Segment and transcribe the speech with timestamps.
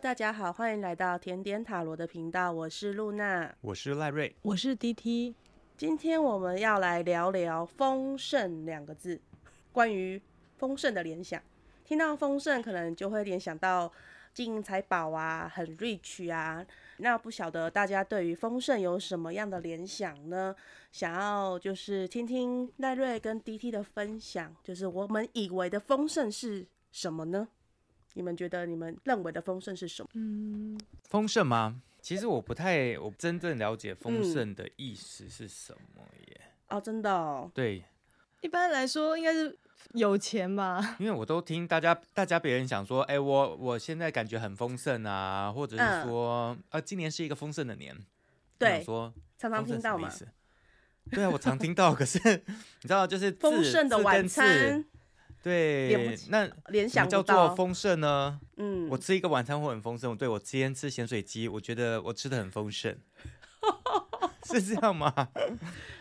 [0.00, 5.34] 大家好，欢迎来到甜点塔罗的频道，我是露娜，我是赖瑞，我是 DT。
[5.76, 9.20] 今天我们要来聊聊丰盛两个字，
[9.72, 10.22] 关于
[10.56, 11.42] 丰盛的联想。
[11.84, 13.90] 听到丰盛，可能就会联想到
[14.32, 16.64] 金银财宝啊，很 rich 啊。
[16.98, 20.54] 那不晓得大家对于丰盛有什么样的联想呢？
[20.92, 27.48] 想要就是听听赖瑞跟 DT 的分享，就是我们以为的丰盛是什么呢？
[28.18, 30.08] 你们觉得你们认为的丰盛是什么？
[30.14, 31.80] 嗯，丰盛吗？
[32.02, 36.40] 其实我不太，我真正了解丰盛的意思是什么耶。
[36.66, 37.48] 嗯、哦，真的、哦。
[37.54, 37.84] 对，
[38.40, 39.56] 一般来说应该是
[39.92, 40.96] 有钱吧。
[40.98, 47.96] 因为我都听大家，大家别人想说，哎、欸，我我现在感觉很丰盛啊，或者是说，嗯、啊，今年是一个丰盛的年。
[48.58, 50.10] 对，说常常听到嘛。
[51.12, 52.18] 对啊，我常听到，可是
[52.82, 54.84] 你知道，就是丰盛的晚餐。
[55.42, 58.40] 对，那联想叫做丰盛呢？
[58.56, 60.16] 嗯，我吃一个晚餐会很丰盛。
[60.16, 62.98] 对，我今天吃咸水鸡，我觉得我吃的很丰盛，
[64.44, 65.12] 是这样吗？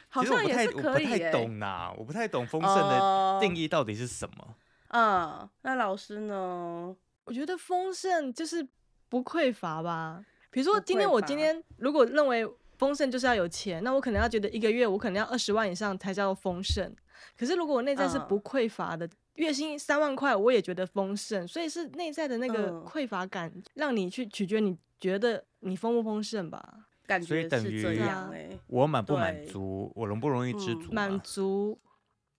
[0.09, 1.05] 好像也是可以。
[1.05, 4.55] 其实我不太，我不太懂呐，我不太懂丰盛的定义到底是什么。
[4.89, 6.95] 嗯，那老师呢？
[7.25, 8.67] 我觉得丰盛就是
[9.07, 10.25] 不匮乏吧。
[10.49, 16.93] 比如说，今天我今天如果认为丰盛就是要有钱，那我可能要觉得一个月我可能要二十万以上才叫做丰盛。
[17.37, 19.05] 可是如果我内在是不匮乏的。
[19.05, 26.85] 嗯月薪三万块，我也觉得丰盛，所以是内在的那个匮乏感，让你去取决你觉得你丰不丰盛吧？
[27.07, 27.57] 感觉是这
[27.93, 30.91] 样，所以等于我满不满足，我容不容易知足？
[30.91, 31.79] 满足，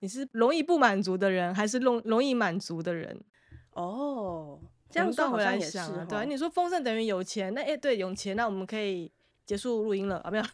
[0.00, 3.18] 你是容易不满足的人，还是容容易满足的人？
[3.72, 4.60] 哦，
[4.90, 9.10] 这样倒回来想，哦，对，你说丰盛等于有钱，那哎，对，有钱，那我们可以
[9.46, 10.30] 结束录音了啊？
[10.30, 10.44] 没有。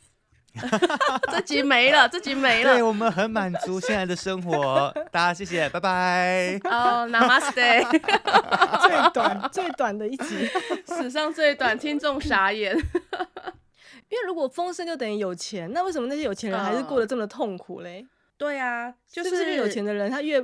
[1.33, 2.74] 这集没了， 这集没了。
[2.74, 6.60] 对，我们很满足现在的生活， 大家谢谢，拜拜。
[6.64, 7.91] 哦，Namaste。
[8.80, 10.48] 最短最短的一集，
[10.86, 12.77] 史上最短，听众傻眼。
[14.10, 18.06] 因为如果丰盛就等于有钱，那为什么那些有钱人还是过得这么痛苦嘞？
[18.36, 20.41] 对啊，就是，是不是有钱的人他越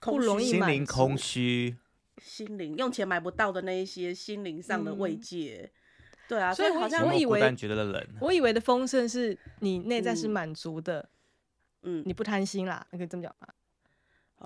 [0.00, 1.76] 不容易心灵空虚，
[2.22, 5.62] 心灵用钱买不到的那一些心灵上的慰藉。
[5.64, 5.70] 嗯
[6.28, 7.40] 对啊，所以好像我以为，
[8.20, 11.08] 我以为的丰盛是你内在是满足的，
[11.82, 13.48] 嗯，你不贪心啦，你可以这么讲吗？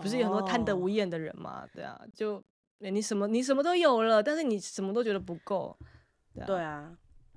[0.02, 1.66] 不是有很多贪得无厌的人嘛？
[1.72, 2.42] 对啊，就
[2.78, 5.76] 你什么你什么都有了，但是你什么都觉得不够，
[6.34, 6.96] 对啊，对啊，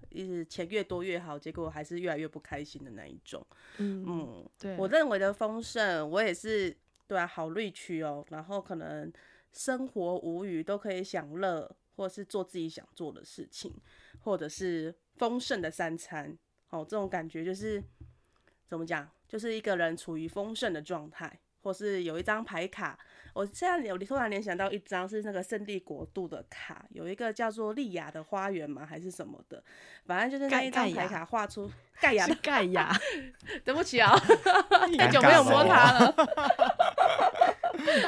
[0.09, 3.45] 一直钱越多越好，结果还是越来越不开心的那一种。
[3.77, 6.75] 嗯嗯，对，我认为的丰盛，我也是
[7.07, 9.11] 对啊，好 rich 哦，然后可能
[9.51, 13.73] 生活无余都可以享乐，或者是做自己想做的事情。
[14.23, 16.35] 或者是丰盛的三餐，
[16.69, 17.83] 哦，这种感觉就是
[18.65, 22.97] 怎么讲，就是一个人处于丰盛的状态，或是有一张牌卡，
[23.33, 28.85] 我现在有突然联想到一张是那个圣地国度的卡，有一个叫做莉亚的花园嘛？
[28.85, 29.63] 还是什么的？
[30.05, 31.69] 反正就是那一张牌卡画出
[31.99, 32.91] 盖亚的盖亚
[33.65, 34.17] 对不起啊，
[34.97, 36.15] 太久没有摸它了，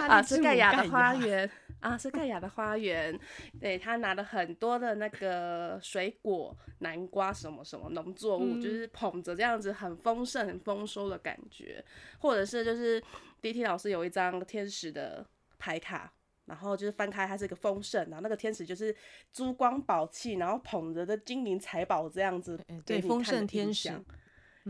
[0.07, 1.49] 啊，是盖亚的花园。
[1.81, 3.19] 啊，是盖亚的花园，
[3.59, 11.83] 对，他拿了很多的那个水果，南瓜什么什么农作物，嗯、就是捧着这样子很丰盛、很丰收的感觉，
[12.17, 12.99] 或者是就是
[13.41, 15.23] DT 老师有一张天使的
[15.59, 16.11] 牌卡，
[16.45, 18.95] 然后就是翻开它是一个丰盛，然后那个天使就是
[19.31, 23.91] 珠光宝气，然后捧着的金银财宝这样子，对，丰盛天使，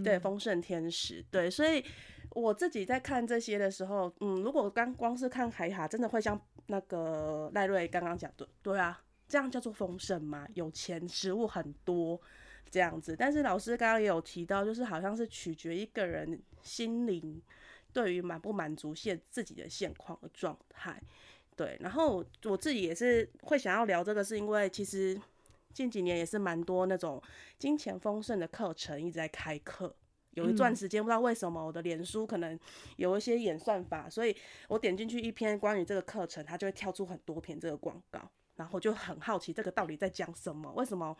[0.03, 1.85] 对，丰盛天使，对，所以。
[2.31, 10.47] 我自己在看这些的时候，嗯，如果刚光是看海卡，真的会像那个赖瑞刚刚讲的，对啊，这样叫做丰盛嘛？
[10.53, 12.19] 有钱，食物很多，
[12.69, 13.15] 这样子。
[13.15, 17.41] 但是老师刚刚也有提到，就是好像是取决一个人心灵
[17.93, 21.01] 对于满不满足现自己的现况的状态，
[21.55, 21.77] 对。
[21.79, 25.19] 然后我自己也是会想要聊这个，是因为其实
[25.73, 27.21] 近几年也是蛮多那种
[27.59, 29.95] 金钱丰盛的课程一直在开课。
[30.35, 32.57] 有一段时间不知道为什么我的脸书可能
[32.95, 34.35] 有一些演算法，所以
[34.69, 38.21] 我点进去一篇关于这个课程，它就会跳出很多篇这个广告，
[38.55, 40.71] 然后就很好奇这个到底在讲什么？
[40.73, 41.17] 为什么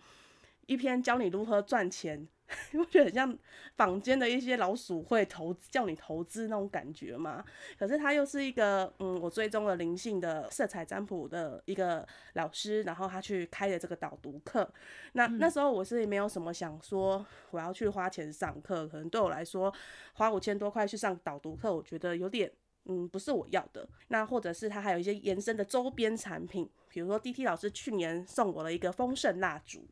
[0.68, 2.28] 一篇教你如何赚钱？
[2.78, 3.38] 我觉得很像
[3.76, 7.44] 坊间的一些老鼠会投，叫你投资那种感觉嘛。
[7.78, 14.72] 可是他又是一个，嗯，我追踪了灵性的色彩占卜的一个老师，然后他去开的这个导读课。
[15.14, 19.74] 那那时候我是没有什么想说我要去花钱上课，可能对我来说
[20.14, 22.52] 花五千多块去上导读课，我觉得有点，
[22.86, 23.90] 嗯，不是我要的。
[24.10, 29.84] 那或者是他还有一些延伸的周边产品，比如说 DT 老师去年送我了一个丰盛蜡烛。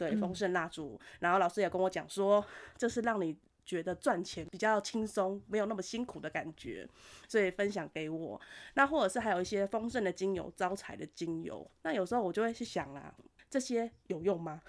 [0.00, 2.42] 对，丰盛蜡烛，然后老师也跟我讲说，
[2.78, 3.36] 这是让你
[3.66, 6.88] 觉得赚钱比较轻松，没有那么辛苦的感觉，
[7.28, 8.40] 所以分享给我。
[8.72, 13.14] 那或者是还有一些丰盛的精油、招财的精油，那有时候我就会去想啦，
[13.50, 14.62] 这些有用吗？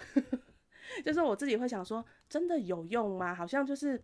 [1.02, 3.34] 就是我自己会想说，真的有用吗？
[3.34, 3.98] 好像就是，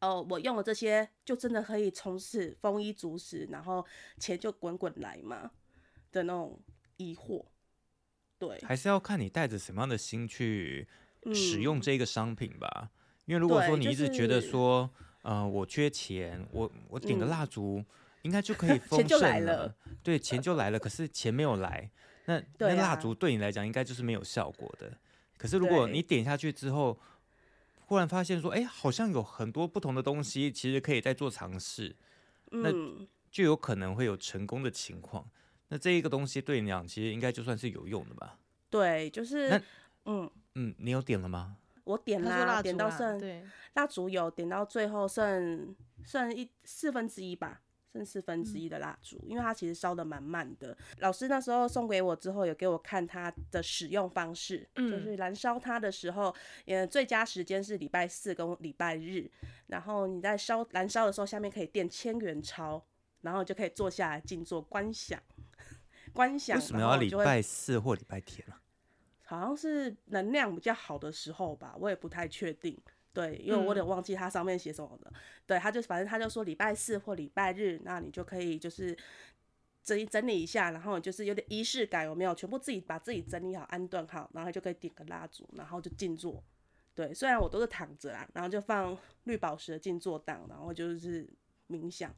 [0.00, 3.84] 哦，我用了这些，就真的可以从事丰衣足食，然后
[4.18, 5.50] 钱就滚滚来嘛
[6.10, 6.58] 的那种
[6.96, 7.44] 疑惑。
[8.40, 10.88] 对，还是要看你带着什么样的心去
[11.32, 12.68] 使用这个商品吧。
[12.84, 12.88] 嗯
[13.26, 17.86] 因为如果说你一直觉得说，就是、呃，我缺钱，我我点个蜡烛，嗯、
[18.22, 20.80] 应该就可以 丰盛了，了对，钱就来了。
[20.80, 21.88] 可是钱没有来，
[22.24, 24.98] 那那蜡烛对你来讲应该就是没有效果的。
[25.36, 26.98] 可是如果你点下去之后，
[27.86, 31.94] 忽然发现说，哎，好像有很多不同的东西，其实可以再做尝试，
[32.50, 32.72] 那
[33.30, 35.30] 就有可能会有成功的情况。
[35.70, 38.38] 那这一个东西对你讲，其实应该就算是有用的吧？
[38.68, 39.62] 对，就是那
[40.04, 41.56] 嗯嗯，你有点了吗？
[41.84, 43.42] 我点啦，啦点到剩，对，
[43.74, 45.74] 蜡烛有点到最后剩
[46.04, 47.62] 剩一四分之一吧，
[47.92, 50.76] 剩四分之一的蜡烛，嗯、因为它其实烧的蛮慢的。
[50.98, 56.32] 老师那时候送给我之后，有给我看它的使用方式，嗯、就是燃烧它的时候，
[56.66, 59.28] 呃，最佳时间是礼拜四跟礼拜日，
[59.66, 62.80] 然后你在烧燃烧的时候，下面可以垫千元钞，
[63.22, 65.20] 然后就可以坐下来静坐观想，
[66.12, 66.56] 观想。
[66.56, 68.60] 为什么要礼拜四或礼拜天啊？
[69.24, 72.76] 好像是能量比较好的时候吧，我也不太确定。
[73.12, 75.10] 对，因为我有点忘记它上面写什么的。
[75.12, 78.96] 嗯、对，他就反正他就说礼拜四或礼拜日，那你就可以就是
[79.82, 82.34] 整理整理一下，然后就是有点仪式感，有没有？
[82.34, 86.42] 全部自己把自己整理好、安顿好，然后就可以点个蜡烛，然后就静坐。
[86.94, 91.28] 对，虽然我都是躺着啦，然后就放绿宝石的静坐档，然后就是
[91.68, 92.14] 冥想。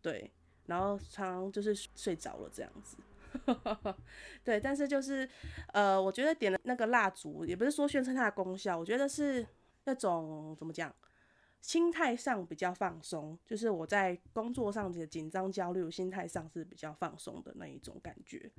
[0.00, 0.28] 对，
[0.66, 2.96] 然后常常就是睡着了这样子。
[4.44, 5.28] 对，但是就是，
[5.72, 9.46] 呃，我觉得点了那个蜡烛，也不是说宣称它的功效，我觉得是
[9.84, 10.94] 那种怎么讲，
[11.60, 18.50] 心态上比较放松，就是我在工作上的紧张焦虑，心态上是比较放松的那一种感觉。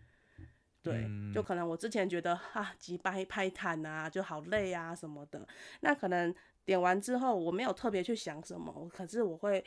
[0.81, 5.47] 对，就可能我之前觉得啊，急掰拍坦啊，就好累啊什么的，
[5.81, 6.33] 那可能
[6.65, 9.63] 点完之后，我没有特别去想什么，可是我会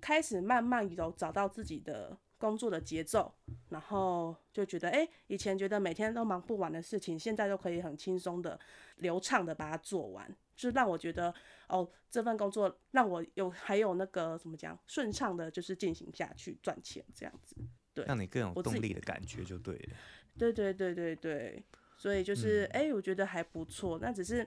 [0.00, 2.16] 开始慢慢有找到自己的。
[2.38, 3.34] 工作的节奏，
[3.70, 8.58] 然后就觉得，哎、欸，以前觉得每天都忙不完的事情，现在都可以很轻松的、
[8.96, 11.34] 流畅的把它做完，就让我觉得，
[11.68, 17.56] 哦，这份工作让我有还有那个怎么讲，顺畅的，就是进行下去赚钱这样子，
[17.94, 19.96] 对，让你更有动力的感觉就对了。
[20.38, 21.64] 对对对对对，
[21.96, 24.46] 所以就是，哎、嗯欸，我觉得还不错，那只是。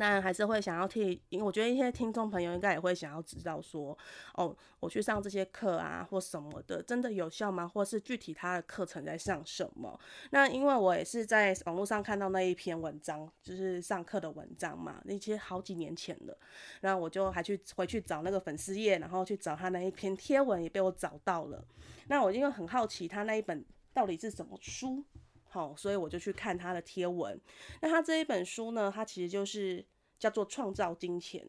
[0.00, 3.96] 那还是会想要替，因为我觉得一些听众朋友应该也会想要知道说，
[4.32, 7.68] 哦，我去上这些课啊，或什么的，真的有效吗？
[7.68, 10.00] 或是具体他的课程在上什么？
[10.30, 16.34] 那因为我也是在网络上看到那一篇文章，就是上课的文章嘛，那些好几年前的，
[16.80, 21.62] 然后我就还去回去找那个粉丝页，然后去找他那一篇贴文，也被我找到了。
[22.08, 23.62] 那我因为很好奇他那一本
[23.92, 25.04] 到底是什么书。
[25.52, 27.38] 好，所以我就去看他的贴文。
[27.82, 29.84] 那他这一本书呢，它其实就是
[30.16, 31.44] 叫做《创造金钱》，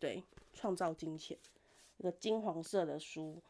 [0.00, 0.16] 对，
[0.54, 1.36] 《创造金钱》
[1.98, 3.42] 一个金黄色的书，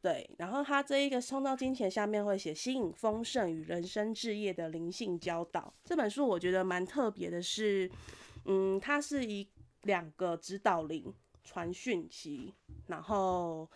[0.00, 0.30] 对。
[0.38, 5.74] 然后他这一个《创造金钱》下面会写“吸引丰盛与人生置业的灵性教导”。
[5.84, 7.90] 这本书我觉得蛮特别的是，
[8.44, 9.48] 嗯，它是一
[9.82, 11.12] 两个指导灵
[11.42, 12.54] 传讯息，
[12.86, 13.68] 然后。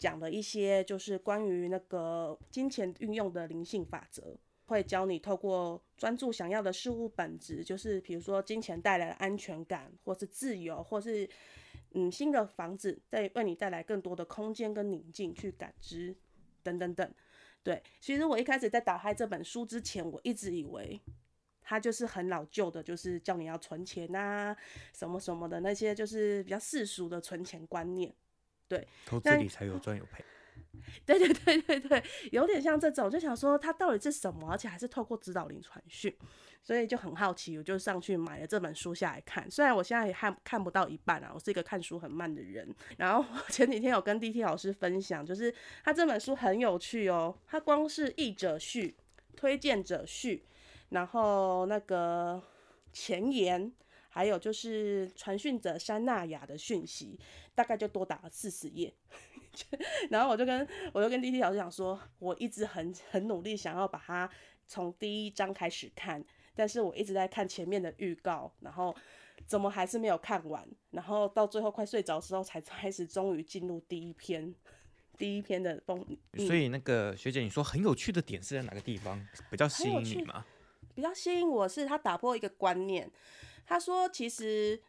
[0.00, 4.34] 讲了一些就是关于那个金钱运用的灵性法则，
[4.70, 11.28] 会教你透过专注想要的事物本质，就是比如说金钱带来的安全感，或是自由，或是
[11.90, 16.14] 嗯新的房子，在为你带来更多的空间跟宁静去感知
[16.62, 17.12] 等等等。
[17.64, 21.00] 对，其实我一开始在打开这本书之前，我一直以为
[21.60, 24.56] 它就是很老旧的，就是叫你要存钱啊
[24.94, 28.14] 什么什么的那些，就是比较世俗的存钱观念。
[28.68, 30.24] 对，投资理财有赚有赔。
[31.04, 36.14] 对对对对对，有点像这种，就想说它到底是什么，而且还是透过指导灵传讯，
[36.62, 39.50] 所以就很好奇，我就上去买了这本书下来看。
[39.50, 42.72] 虽然我现在也看看不到一半啊，我是一个看书很慢的人。
[42.96, 45.52] 然后前几天有跟 D T 老师分享，就是
[45.84, 48.96] 他这本书很有趣哦，他光是译者序、
[49.36, 50.44] 推荐者序，
[50.90, 52.42] 然后那个
[52.92, 53.72] 前言。
[54.12, 57.16] 还有就是传讯者山纳雅的讯息，
[57.54, 58.92] 大概就多打了四十页，
[60.10, 64.30] 然后我就跟我就跟 D T 老师讲说，我一直很很努力想要把它
[64.66, 68.94] 从第一章开始看，但是我一直在看前面的预告，然后
[69.46, 74.54] 怎么还是没有看完，然后到最后快睡着的时候才 开始终于进入第一篇
[75.18, 76.04] 第一篇的风。
[76.36, 80.44] 所以那个学姐，你说很有趣的点是在哪个地方比较吸引你吗？
[80.94, 83.10] 比较吸引我是他打破一个观念。
[83.66, 84.80] 他说：“其实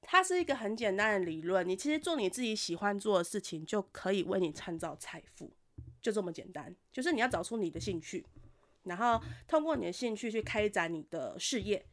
[0.00, 5.52] 它是一个很简单的理论，你其实做你自己喜欢做的事情，就可以为你创造财富，
[6.00, 6.74] 就这么简单。
[6.90, 8.24] 就是你要找出你的兴趣，
[8.84, 11.84] 然后通过你的兴趣去开展你的事业，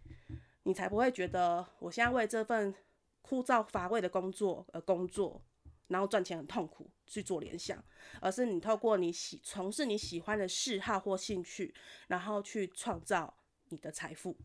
[0.64, 2.74] 你才不会觉得我现在为这份
[3.22, 5.42] 枯燥乏味的工作而工作，
[5.88, 7.84] 然后赚钱很痛苦去做联想，
[8.22, 11.74] 而是你透过你喜从事你喜欢的嗜好或兴趣，
[12.08, 13.36] 然后去创造
[13.70, 14.38] 你的财富。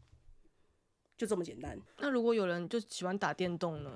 [1.21, 1.79] 就这么简单。
[1.99, 3.91] 那如果有人就喜欢打电动呢？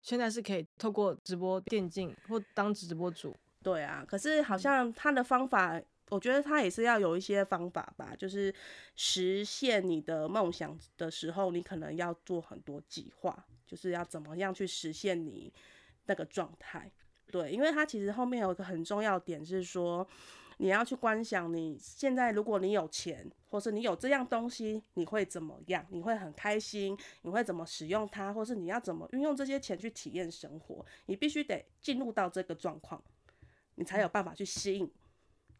[0.00, 3.36] 现在是可以透过直播电竞或当直播主。
[3.60, 8.14] 对啊，可是好像他的方法，我觉得他也是要有一些方法吧。
[8.16, 8.54] 就是
[8.94, 15.52] 实现你的梦想的时候，你可能要做很多计划，就是要怎么样去实现你
[16.06, 16.88] 那个状态。
[17.32, 20.06] 对，因为他其实后面有一个很重要点是说。
[20.60, 25.86] 你要去观想，你现在如果你有钱，或是你有这样东西，你会怎么样？
[25.90, 26.98] 你会很开心？
[27.22, 28.32] 你会怎么使用它？
[28.32, 30.84] 或是你要怎么运用这些钱去体验生活？
[31.06, 33.00] 你必须得进入到这个状况，
[33.76, 34.90] 你才有办法去吸引，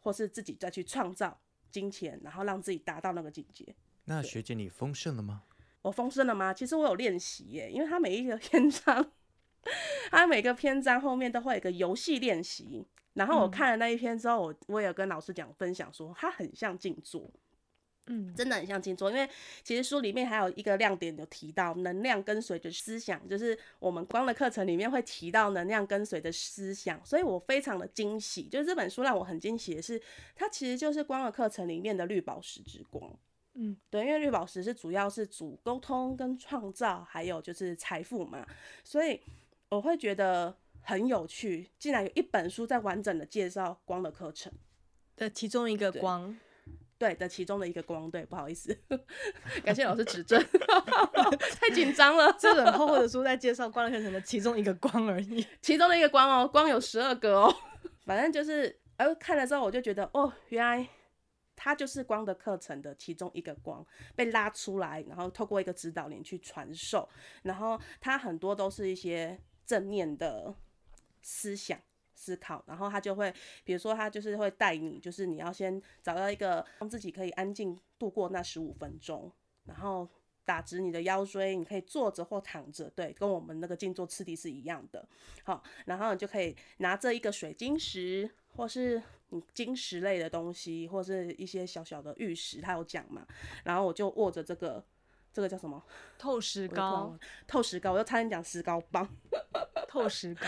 [0.00, 1.40] 或是自己再去创造
[1.70, 3.74] 金钱，然后让自己达到那个境界。
[4.06, 5.44] 那学姐，你丰盛了吗？
[5.82, 6.52] 我丰盛了吗？
[6.52, 9.12] 其实我有练习耶，因为它每一个 篇章，
[10.10, 12.84] 它每个篇章后面都会有一个游戏练习。
[13.18, 17.28] 然后我看了那一篇之后，我我也有跟老师讲分享说，它很像静坐，
[18.06, 19.10] 嗯，真的很像静坐。
[19.10, 19.28] 因为
[19.64, 28.44] 其实书里面还有一个亮点有提到，能量跟随着思想，就是我们光的课程里面会提到能量跟随着思想，所以我非常的惊喜。
[28.44, 30.00] 就是这本书让我很惊喜的是，
[30.36, 33.12] 它其实就是光的课程里面的绿宝石之光，
[33.54, 38.46] 嗯，对，因为绿宝石是主要是主沟通跟创造，还有就是财富嘛，
[38.84, 39.20] 所以
[39.70, 40.56] 我会觉得。
[40.82, 44.52] 很有趣，竟然有一本书在完整的介绍光的课程。
[45.16, 46.38] 的其中一个光，
[46.96, 48.72] 对，对的其中的一个光，对，不好意思，
[49.64, 50.40] 感谢老师指正，
[51.60, 53.08] 太紧张了，这本厚厚的。
[53.08, 57.52] 书在介绍光的课程的其中一个光而已，其中的一个光哦，光有十二个哦，
[58.06, 60.88] 反正就是，哎，看了之后我就觉得，哦，原来
[61.56, 67.08] 它就是光的课程的其中一个光被拉出来，然后透过一个指导灵去传授，
[67.42, 70.54] 然后它很多都是一些正面的。
[71.22, 71.78] 思想
[72.14, 73.32] 思考，然后他就会，
[73.64, 79.30] 比如说他就是会带你，就是你要先找到一个让自己可以安静度过那十五分钟，
[79.64, 80.08] 然后
[80.44, 85.06] 打直你的腰椎，你可以坐着或躺着，对，跟我们那个静坐次第是一样的。
[85.44, 93.26] 好，然后你就可以拿着一个水晶石，或是你晶石类的东西，或是一些小小的玉石，他有讲嘛，
[93.64, 94.84] 然后我就握着这个。
[95.30, 95.80] 这个叫什么？
[96.18, 99.08] 透石膏，透石膏，我又差点讲石膏棒。
[99.88, 100.46] 透石膏，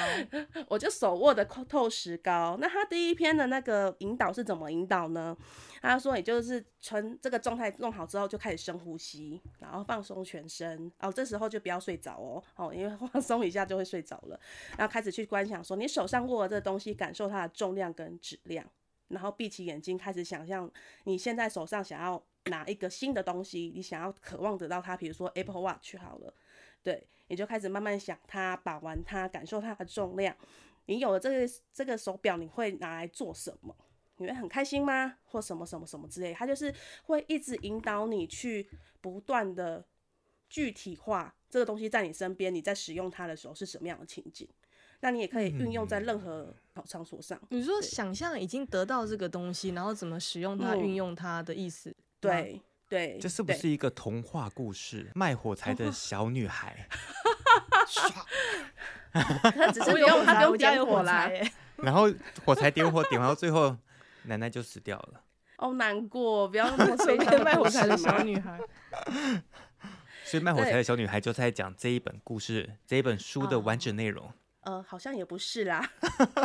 [0.69, 2.59] 我就手握的透石膏。
[2.61, 5.37] 那他第一篇的那个引导是怎么引导呢？
[5.81, 10.93] 他说，也就是从这个状态弄好之后，就开始深呼吸，然后放松全身。
[11.01, 14.39] 哦，这时候就不要睡着哦，哦，因为 放松一下就会睡着了。
[14.77, 18.65] 然后开始去观想，说你手上握的这个东西，感受它的重量跟质量。
[19.09, 20.71] 然后闭起眼睛，开始想象
[21.05, 26.33] 你现在手上想要拿一个新的东西，你想要渴望得到它，比如说 Apple Watch 好了，
[26.83, 30.35] 对，你就开始慢慢想它，把玩它，感受它的重量。
[30.87, 33.75] 你有了这个这个手表，你会拿来做什么？
[34.17, 35.17] 你会很开心吗？
[35.25, 36.33] 或什么什么什么之类？
[36.35, 38.69] 它就是会一直引导你去
[39.01, 39.85] 不断的
[40.49, 44.49] 具体化这个东西在你身边，你在使用它的时候是什么样的情景。
[45.03, 47.41] 那你也可以运用在任何场所上。
[47.49, 51.95] 你说想象已经得到这个东西，然后怎么使用它、运用它的意思？
[52.21, 55.13] 对对，这是不是一个童话故事？
[55.15, 56.89] 卖火柴的 小女孩
[59.13, 61.31] 她只是用她不用点火啦，
[61.77, 62.13] 然后
[62.45, 63.77] 火柴点火点完到最后，
[64.25, 65.23] 奶奶就死掉了。
[65.59, 68.59] 哦，难过，不要那么随便卖火柴的小女孩。
[70.25, 74.33] 所以卖火柴的小女孩就在讲这一本故事，这一本书的完整内容。
[74.63, 75.91] 呃，好像也不是啦，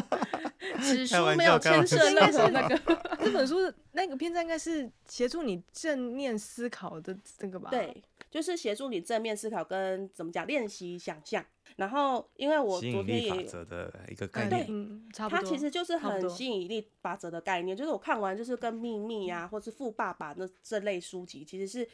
[0.81, 2.77] 此书没有牵涉任何 那个。
[3.19, 3.55] 这本书
[3.91, 7.69] 那个篇章应该是协助你正念思考的这个吧？
[7.69, 11.43] 对，就是协助你正面思考跟怎么讲练习想象。
[11.75, 15.41] 然后，因为我昨天也法则的一个概念，对，嗯，差不多。
[15.41, 21.85] 它其实就是很吸引力法则的概念，就是我看完就是跟秘密啊，或是富爸爸那这类书籍，其实是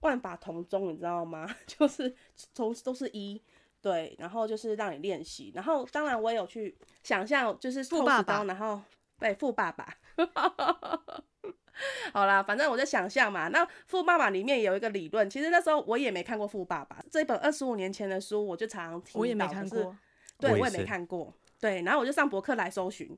[0.00, 1.54] 万法同宗，你知道吗？
[1.66, 2.14] 就是
[2.54, 3.42] 从都是一。
[3.82, 8.80] 对，然后就是让你练习，然后当然我也有去想象，就是富爸爸，然后
[9.18, 9.88] 对富爸爸，
[12.12, 13.48] 好啦，反正我在想象嘛。
[13.48, 19.96] 那富爸爸里面有一个理论，其实那时候我也没看过富爸爸这本二十五年前的书，我就常常听到，我也没看过，
[20.38, 23.16] 对我也没看过，对，然后我就上博客来搜寻，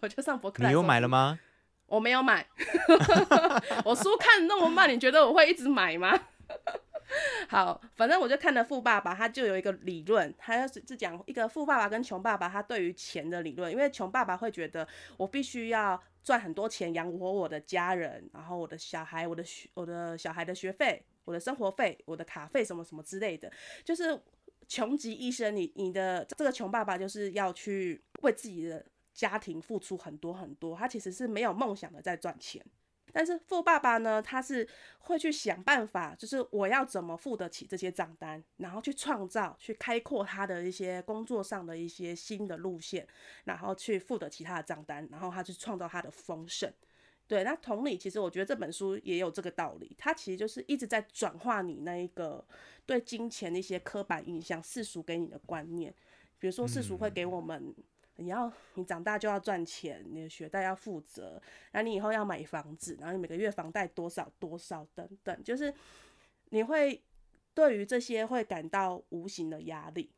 [0.00, 1.38] 我就上博客来，你有买了吗？
[1.86, 2.46] 我没有买，
[3.84, 6.18] 我书看那么慢，你觉得我会一直买吗？
[7.48, 13.70] 好，反正我就看了《富爸爸》，他就有一个理论，他是是讲一个富爸爸跟穷爸爸他对于钱的理论。
[13.70, 23.52] 因为穷爸爸会觉得我必须要赚很多钱养活我的家人，然后我的小孩，我的学，我的小孩的学费，我的生活费，我的卡费什么什么之类的，
[23.84, 24.18] 就是
[24.66, 32.64] 穷极一生，你你的这个穷爸爸就是要去为自己的家庭付出很多很多，他其实是没有梦想的在赚钱。
[33.14, 34.68] 但是富爸爸呢，他是
[34.98, 43.06] 会去想办法，就是我要怎么付得起这些账单，然后去创造、去开阔他的一些工作上的一些新的路线，
[43.44, 46.72] 然后去付得起他的账单，然后他去创造他的丰盛。
[47.28, 52.44] 对，那同理，其实我觉得这本书也有这个道理，它其实就是一直在转化你那一个
[52.84, 55.94] 对金钱的一些刻板印象、世俗给你的观念，
[56.40, 57.72] 比如说世俗会给我们。
[58.16, 61.42] 你要你长大就要赚钱，你的学贷要负责，
[61.72, 65.74] 然后你以后要买房子，然后你每个月房贷多少多少等等，就是
[66.50, 67.02] 你会
[67.52, 70.10] 对于这些会感到无形的压力，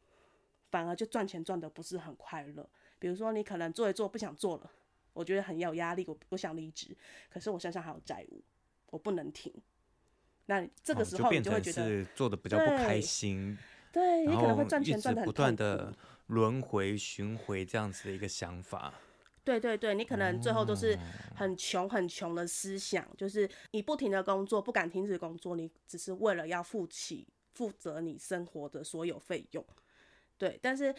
[0.70, 2.68] 反而就赚钱赚的不是很快乐。
[2.98, 4.70] 比如说你可能做一做不想做了，
[5.14, 6.94] 我觉得很有压力，我我想离职，
[7.30, 8.42] 可是我身上还有债务，
[8.90, 9.52] 我不能停。
[10.46, 13.56] 那这个时候你就会觉得、做的比较不开心，
[13.90, 15.94] 对，你可能会赚钱赚得很。
[16.26, 18.92] 轮回巡回这样子的一个想法，
[19.44, 20.98] 对对对，你可能最后都是
[21.36, 29.64] 很穷很穷的思想，哦，就是你不停的工作，不敢停止工作，你只是为了要负起负责你生活的所有费用。
[30.36, 30.92] 对，但是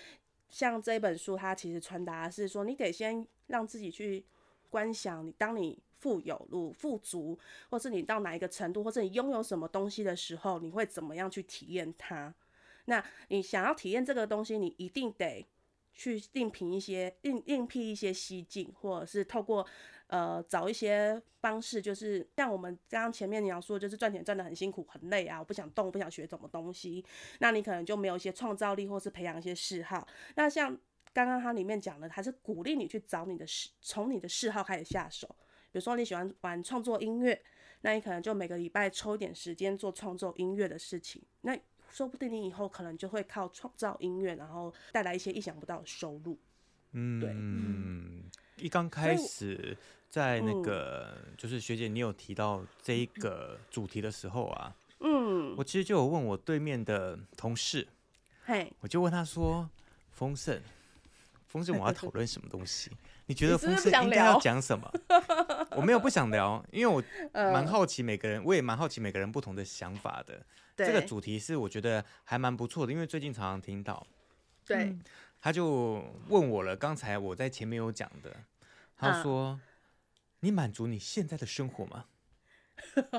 [0.49, 4.25] 像这本书，它其实传达的是说，你得先让自己去
[4.69, 7.37] 观想，你当你富有、如富足，
[7.69, 12.33] 或是你到哪一个程度，或是你拥有什么东西的时候，你会怎么样去体验它？
[12.89, 15.45] 那你想要体验这个东西，你一定得
[15.93, 19.65] 去另辟一些、另另辟一些蹊径，或者是透过
[20.07, 27.03] 呃找一些方式，就是像我们刚刚前面你要说，就是赚钱赚得很辛苦、很累啊，我不想动，不想学什么东西，
[27.39, 30.07] 那你可能就没有一些创造力，或是培养一些嗜好。
[30.35, 30.77] 那像
[31.13, 35.27] 刚刚它里面讲的，它是鼓励你去找你的嗜，从你的嗜好开始下手。
[35.71, 37.41] 比如说你喜欢玩创作音乐，
[37.81, 41.21] 那你可能就每个礼拜抽一点时间做创作音乐的事情。
[41.41, 41.57] 那
[41.89, 46.37] 说不定你以后可能就会靠创造音乐，然后带来一些意想不到的收入。
[46.91, 47.29] 嗯，对。
[47.33, 48.23] 嗯，
[48.57, 49.77] 一刚开始
[50.09, 57.87] 在那个、嗯、就是学姐，你有提到这一个主题的时候啊，嗯，我其实就有问我对面的同事，
[58.45, 59.69] 嘿，我就问他说
[60.11, 60.61] ：“丰盛，
[61.47, 62.91] 丰盛，我要讨论什么东西？
[63.25, 64.91] 你觉得丰盛应该要讲什么？”
[65.75, 67.01] 我没有不想聊，因为我
[67.51, 70.45] 蛮好奇每个人，我也蛮好奇每个人不同的想法的。
[70.75, 74.05] 这个主题是我觉得还蛮不错的，因为最近常常听到。
[74.65, 75.01] 对，嗯、
[75.41, 78.35] 他就问我了，刚才我在前面有讲的，
[78.95, 79.61] 他说：“啊、
[80.41, 82.05] 你满足你现在的生活吗？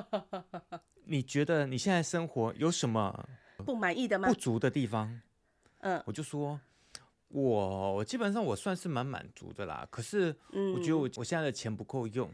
[1.04, 3.28] 你觉得你现在生活有什么
[3.64, 4.28] 不满意的吗？
[4.28, 5.20] 不足的地方？”
[5.80, 6.60] 嗯，我就说，
[7.28, 9.86] 我我基本上我算是蛮满足的啦。
[9.90, 10.34] 可是
[10.74, 12.30] 我觉得我我现在的钱不够用，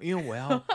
[0.00, 0.48] 因为我要。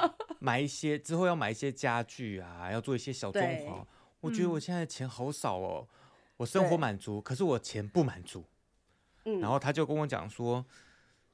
[0.44, 3.86] 买一些之后要买一些家具啊，要做一些小装潢。
[4.20, 5.98] 我觉得我现在钱好少哦，嗯、
[6.36, 8.44] 我生活满足，可是我钱不满足。
[9.24, 10.66] 嗯、然后他就跟我讲说，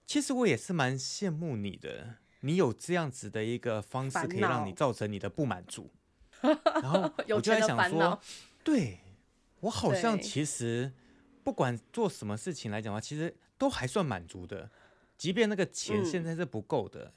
[0.05, 5.89] 其实我也是蛮羡慕你的，你有这样子的一个方式可以让你造成你的不满足。
[6.39, 8.21] 然后我就在想说，
[8.63, 8.99] 对，
[9.61, 10.93] 我好像其实
[11.43, 14.69] 不管做什么事情来讲的话，其实都还算满足的，
[15.17, 17.05] 即便那个钱现在是不够的。
[17.05, 17.13] 嗯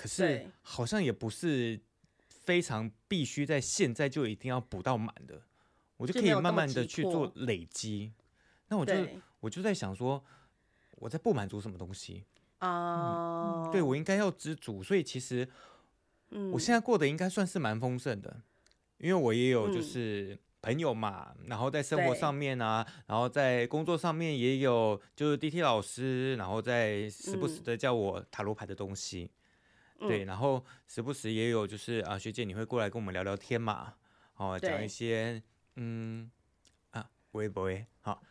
[0.00, 1.78] 可是好像也不是
[2.26, 5.42] 非常必须在现在就一定要补到满的，
[5.98, 8.10] 我就可以慢慢的去做累积。
[8.68, 8.94] 那我就
[9.40, 10.24] 我就在想说，
[10.92, 12.24] 我在不满足什么东西？
[12.60, 13.68] 啊？
[13.70, 14.82] 对，我应该要知足。
[14.82, 15.46] 所以其实，
[16.50, 18.40] 我现在过得应该算是蛮丰盛的，
[18.96, 29.30] 因为我也有就是朋友嘛，然后在生活上面啊，然后在工作上面也有就是 DT 老师，然后在时不时的叫我塔罗牌的东西。
[29.98, 33.94] 对，然后时不时也有，就是啊，学姐你会过来跟我们聊聊天嘛？
[34.36, 35.42] 哦，讲一些
[35.76, 36.30] 嗯
[36.92, 38.22] 啊，喂不喂，好，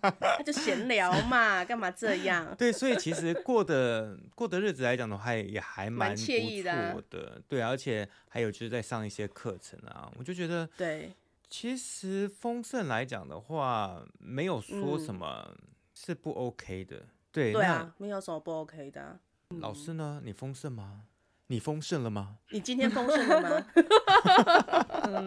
[0.00, 2.54] 那就闲聊嘛，干嘛这样？
[2.56, 7.02] 对，所以其实过的过的日子来讲的话，也还蛮不错的。
[7.10, 11.12] 的对，而且还有就是在上一些课程啊，我就觉得对，
[11.48, 15.56] 其实丰盛来讲的话，没有说什么
[15.94, 16.96] 是不 OK 的。
[16.96, 19.18] 嗯、对，对啊，没有什么不 OK 的。
[19.60, 20.20] 老师呢？
[20.24, 21.02] 你丰盛吗？
[21.46, 22.38] 你丰盛了吗？
[22.50, 23.66] 你今天丰盛了吗？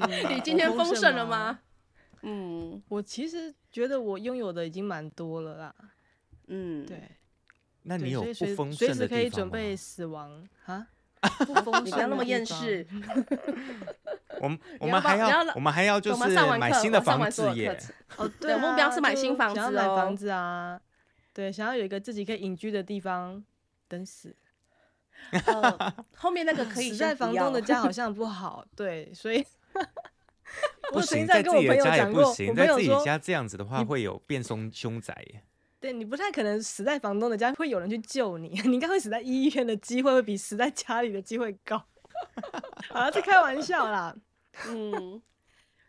[0.29, 1.60] 你今天丰盛了吗？
[2.23, 5.75] 嗯，我其实觉得我拥有的已经蛮多了啦。
[6.47, 7.12] 嗯，对。
[7.84, 8.75] 那你有 不丰盛的地方吗？
[8.77, 10.86] 随时可以准备死亡啊！
[11.47, 12.86] 不丰盛，你不要那么厌世。
[14.39, 17.78] 我们 我们还要我们还要就是买新的房子耶。
[18.17, 20.80] 哦，对，目标是买新房子，想要买房子啊。
[21.34, 23.43] 对，想要有一个自己可以隐居的地方，
[23.88, 24.36] 等死。
[26.15, 29.45] 后面那个可以死在房东的家好像不好，对，所以
[30.91, 35.43] 不行，在自己的家也不行，在自己家这样子的话会有变凶凶宅耶。
[35.80, 38.49] 对，你不太可能死在房东的家，会有人去救你。
[38.65, 41.82] 你应该会死在医院的机会会比死在家里的机会高。
[42.89, 44.15] 好了，在开玩笑啦。
[44.67, 45.21] 嗯，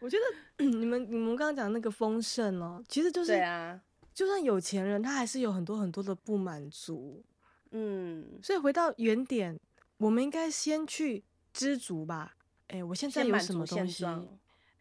[0.00, 3.80] 我觉得 你们你们刚刚讲那个丰盛哦，其实就是，啊，
[4.14, 7.24] 就算有钱人，他还是有很多很多的不满足。
[7.72, 9.58] 嗯，所以回到原点，
[9.98, 12.36] 我们应该先去知足吧。
[12.68, 14.04] 哎、欸，我现在有什么东西？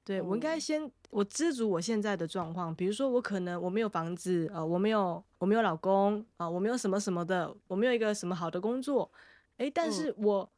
[0.03, 9.11] 对，我应该先我知足我现在的状况，比如说我可能我没有房子，呃，我没有我没有老公啊、呃，我没有什么什么的，我没有一个什么好的工作，
[9.57, 10.49] 哎、欸，但是我、嗯、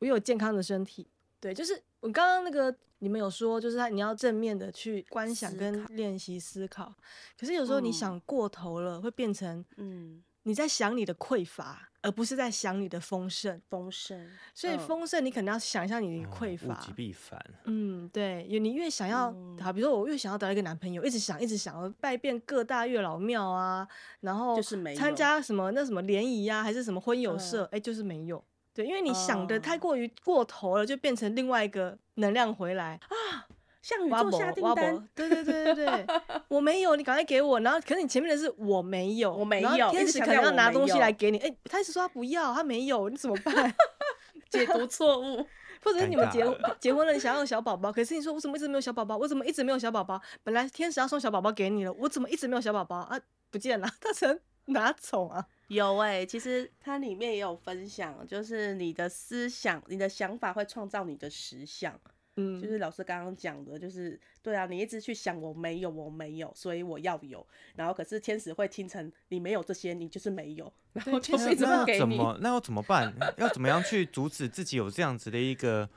[0.00, 1.08] 我有健康的身体，
[1.40, 6.94] 对，就是我刚刚那个你们有说，就是他你要正面的去观想跟练习思考，
[7.38, 10.22] 可是有时候你想过头了，会变成嗯。
[10.44, 13.60] 你在想你的匮乏，而不是在想你的丰盛。
[13.68, 16.72] 丰盛，所以丰盛，你可能要想一下你的匮乏。
[16.72, 17.38] 物极必反。
[17.64, 19.26] 嗯，对，你越想要，
[19.60, 23.86] 好，比如说我越想要得到一个男朋友，一直想，一直想，拜遍各大月老庙啊，
[24.20, 24.58] 然后
[24.96, 28.42] 参加什么那什么联谊呀，还是什么婚友社，哎，就是没有。
[28.74, 33.46] 对，因为你想的太过于过头了，就变成另外一个能量回来啊。
[33.82, 36.06] 向宇宙下订单，对对对对对，
[36.48, 37.58] 我没有，你赶快给我。
[37.60, 39.90] 然后，可是你前面的是我没有，我没有。
[39.90, 43.74] 天使可能要拿东西来给你，哎，天使说他不要，他没有，你怎么办？
[44.50, 45.38] 解读错误，
[45.82, 46.44] 或者是你们结
[46.78, 49.16] 结婚了，你想要小宝宝，可是你说我怎么一直没有小宝宝？
[49.16, 50.20] 我怎么一直没有小宝宝？
[50.44, 53.18] 本来天使要送小宝宝给你了，我怎么一直没有小宝宝啊？
[53.50, 55.46] 不见了，他成哪种啊？
[55.70, 61.98] 有哎、欸，其实它里面也有分享，就是你的思想、你的想法会创造你的实相。
[62.36, 71.98] 嗯，就是老师刚刚讲的，就是对啊，你一直去想我没有，我没有，所以我要有，然后可是天使会听成你没有这些，你就是没有，然后就是一直不给你。
[72.00, 72.36] 怎么？
[72.42, 73.14] 那要怎么办？
[73.36, 75.88] 要怎么样去阻止自己有这样子的一个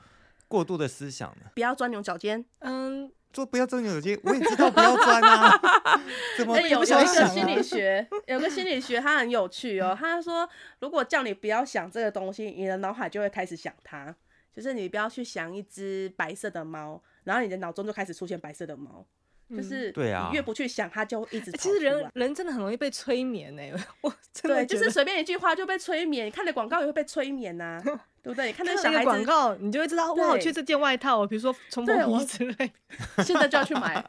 [0.46, 1.50] 过度的思想呢？
[1.54, 2.44] 不要钻牛角尖。
[2.60, 5.60] 嗯，做不要钻牛角尖，我也知道不要钻啊。
[6.38, 6.62] 怎么、欸？
[6.70, 9.94] 有有一个心理学，有个心理学，它很有趣哦。
[9.98, 14.14] 他说，如果叫你不要想这个东西，你的脑海就会开始想它。
[14.54, 19.04] 就是你不要去想一只白色的猫，然后你的脑中就开始出现白色的猫。
[19.48, 21.56] 嗯、就是对啊，你越不去想，它就一直、欸。
[21.58, 26.26] 其实人人真的很容易被催眠呢、欸，我 真的对，就是随便一句话就被催眠。
[26.26, 27.82] 你看的广告也会被催眠呐、啊，
[28.22, 28.46] 对不对？
[28.46, 32.72] 你 看那个小孩广告，你就会知道哇我好缺这件外套，比如说冲锋衣之类，
[33.24, 34.02] 现在就要去买。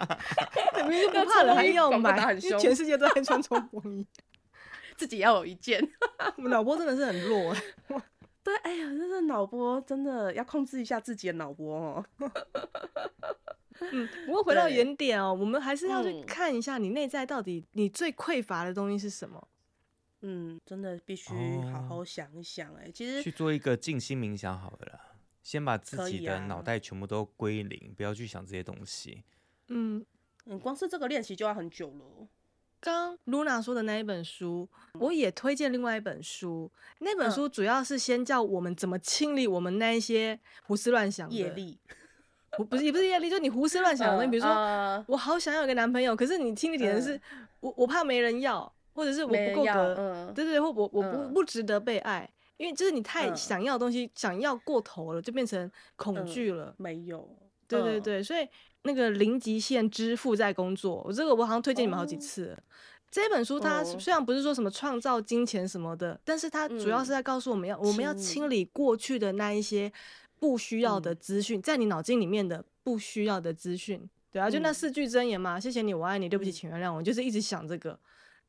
[0.87, 4.05] 明明不怕了还要买，因为全世界都在穿冲锋衣，
[4.95, 5.85] 自己要有一件。
[6.37, 7.55] 我们脑波真的是很弱。
[8.45, 12.05] 对，哎呀，这个脑波真的要控制一下自己的脑波哦。
[13.81, 19.47] 嗯，不过回到原点哦，我们还是要去看一下你内在到底你最匮乏的东西是什么。
[20.21, 21.33] 嗯，真的必须
[21.73, 22.71] 好好想一想。
[22.75, 24.99] 哎，其实去做一个静心冥想好了啦，
[25.41, 29.23] 先把自己的脑袋全部都归零，不要去想这些东西。
[29.69, 30.05] 嗯，
[30.45, 32.27] 嗯，光是这个练习就要很久了。
[32.85, 34.69] 刚 Luna 说的那一本书，
[34.99, 36.71] 我也推荐另外一本书。
[36.99, 41.79] 那本书主要是先教我们怎么清理我们那一些胡思乱想的业力，
[42.55, 44.29] 不不是也不是业力，就你胡思乱想的东西。
[44.29, 47.19] 比如说，我好想要一个男朋友，可是你清理点的是
[47.59, 56.71] 我我怕没人要，或者是我不够格，对对，或我我不不值得被爱，因为就是你太想要的东西想要过头了，就变成恐惧了。
[56.77, 57.27] 没有，
[57.67, 58.47] 对对对，所以。
[58.85, 62.53] 那个零极限之负债工作，我这个我好像推荐你们好几次了。
[62.53, 62.59] Oh.
[63.11, 69.91] 这本书它虽然不是说什么创造金钱什么的，但是它主要是在告诉我们要、嗯、我们要清理过去的那一些
[70.39, 74.09] 不需要的资讯，嗯、在你脑筋里面的不需要的资讯。
[74.31, 77.97] 对啊，就那四句真言嘛，嗯、谢谢你，我爱你，对不起，请原谅我，就是一直想这个。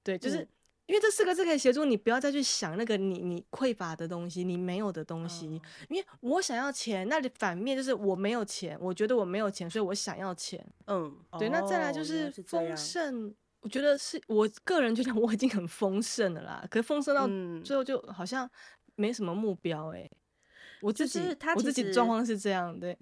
[0.03, 0.46] 对，就是。
[0.87, 5.49] 嗯因为这四个字可以协助你，不要再去想那个你你匮乏的东西，你没有的东西。
[5.49, 10.64] 嗯、因为我想要钱，那里反面就是我没有钱，我觉得我没有钱，所以我想要钱。
[10.87, 11.49] 嗯，对。
[11.49, 16.64] 哦、那再来就是丰盛，我觉得是我个人觉得我已经很丰盛了啦。
[16.70, 17.27] 可是丰盛到
[17.64, 18.49] 最后就好像
[18.94, 20.11] 没什么目标哎、欸。
[20.83, 21.18] 我自己
[21.57, 22.96] 我自己状况是这样，对。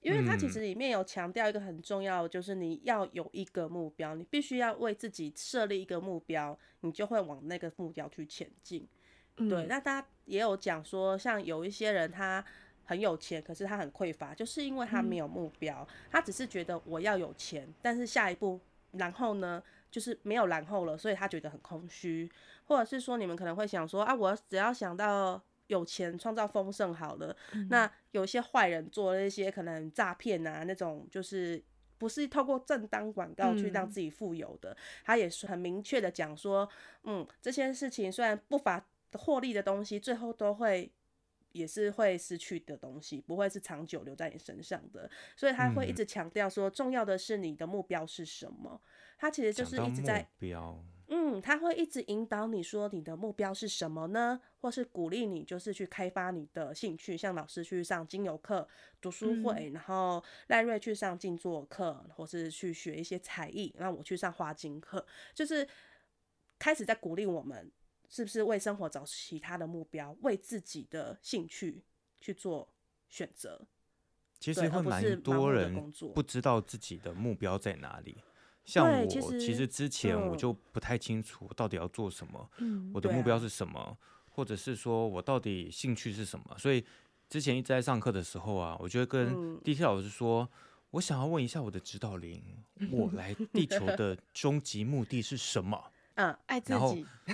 [0.00, 8.86] 因为它其实里面有强调一个很重要，就是你要有一个目标，你必须要为自己设立一个目标，你就会往那个目标去前进。
[9.38, 12.44] 嗯、对，那他也有讲说，像有一些人他
[12.84, 18.60] 很有钱，可是他很匮乏，就是因为他没有目标，嗯、他只是觉得我要有钱，但是下一步，
[18.92, 22.30] 然后呢，就是没有然后了，所以他觉得很空虚，
[22.66, 31.62] 或者是说你们可能会想说啊，我只要想到有钱创造丰盛好了，嗯、那有一些坏人做了一些可能诈骗啊那种，就是
[31.96, 36.68] 不是透过正当广告去让自己富有的，嗯、他也是很明确的讲说，
[37.04, 40.92] 嗯，这些事情虽然不法获利的东西，最后都会
[41.52, 48.80] 也是会失去的东西，不会是长久留在你身上的，所以他会一直强调说，重要的是你的目标是什么，
[49.18, 50.28] 他其实就是一直在
[51.38, 54.40] 嗯，他会一直引导你说你的目标是什么呢？
[54.60, 58.68] 或是鼓励你就是去开发你的兴趣，像老师去上精油课、
[59.00, 65.66] 读书会，嗯、然后赖瑞去上静坐课，或是去学一些才艺，让我去上花精课，就是
[66.58, 67.70] 开始在鼓励我们，
[68.08, 71.82] 是不是为生活找其他的目标，为自己的兴趣
[72.20, 72.68] 去做
[73.08, 73.60] 选择？
[74.40, 78.22] 其实会蛮多人不知道自己的目标在哪里。
[78.68, 79.18] 像我其
[79.54, 83.96] 实，之前我就不太清楚到底要做什么，嗯、我的目标是什么，啊、
[84.30, 86.44] 或者是说我到底兴趣是什么。
[86.58, 86.84] 所以
[87.30, 90.48] 之前一直在上课的时候啊，我就会跟 D.T 老师说，嗯、
[90.90, 92.42] 我想要问一下我的指导灵，
[92.90, 95.82] 我 来地球的终极目的是什么？
[96.16, 97.06] 嗯，爱自己。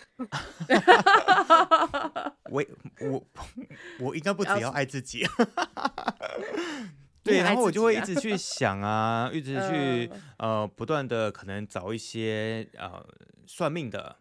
[2.49, 2.65] 我
[3.01, 3.27] 我
[3.99, 5.27] 我应该不只要爱自己。
[7.25, 13.03] 对，然后我就会一直去想啊，一直去呃，不断的可能找一些呃
[13.47, 14.17] 算命的，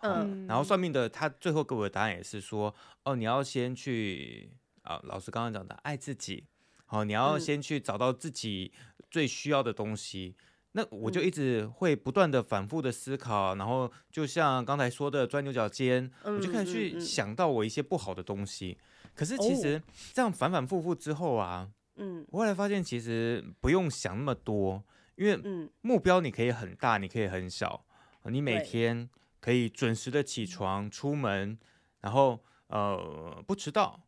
[0.00, 6.46] 嗯，然后算命的他最后给我的答案也是说，哦，你要先去啊，老师刚刚讲的爱自己，
[6.86, 8.72] 好，你要先去找到自己
[9.10, 10.34] 最需要的东西。
[10.72, 18.78] 那我就一直会不断的反复的思考，然后就像刚才说的钻牛角尖，我就开始去想到我一些不好的东西。
[19.14, 19.82] 可是其实
[20.14, 21.68] 这样反反复复之后啊。
[21.96, 24.84] 嗯，我后来发现其实不用想那么多，
[25.16, 27.84] 因为目标你可以很大，你可以很小，
[28.24, 29.08] 你每天
[29.40, 31.58] 可以准时的起床出门，
[32.00, 34.00] 然后呃不迟到，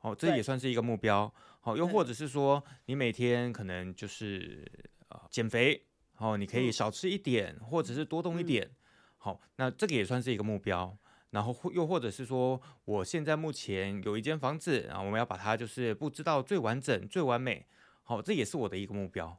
[0.00, 1.32] 哦，这也算是一个目标。
[1.60, 4.66] 好，又或者是说你每天可能就是
[5.08, 8.70] 呃减肥，哦，你可以少吃一点，或者是多动一点，
[9.16, 10.96] 好，那这个也算是一个目标。
[11.30, 17.66] 然后或又或者是说，我现在目前有一间房子，然后我们要把它就是布置到最完整、最完美，
[18.02, 19.38] 好，这也是我的一个目标。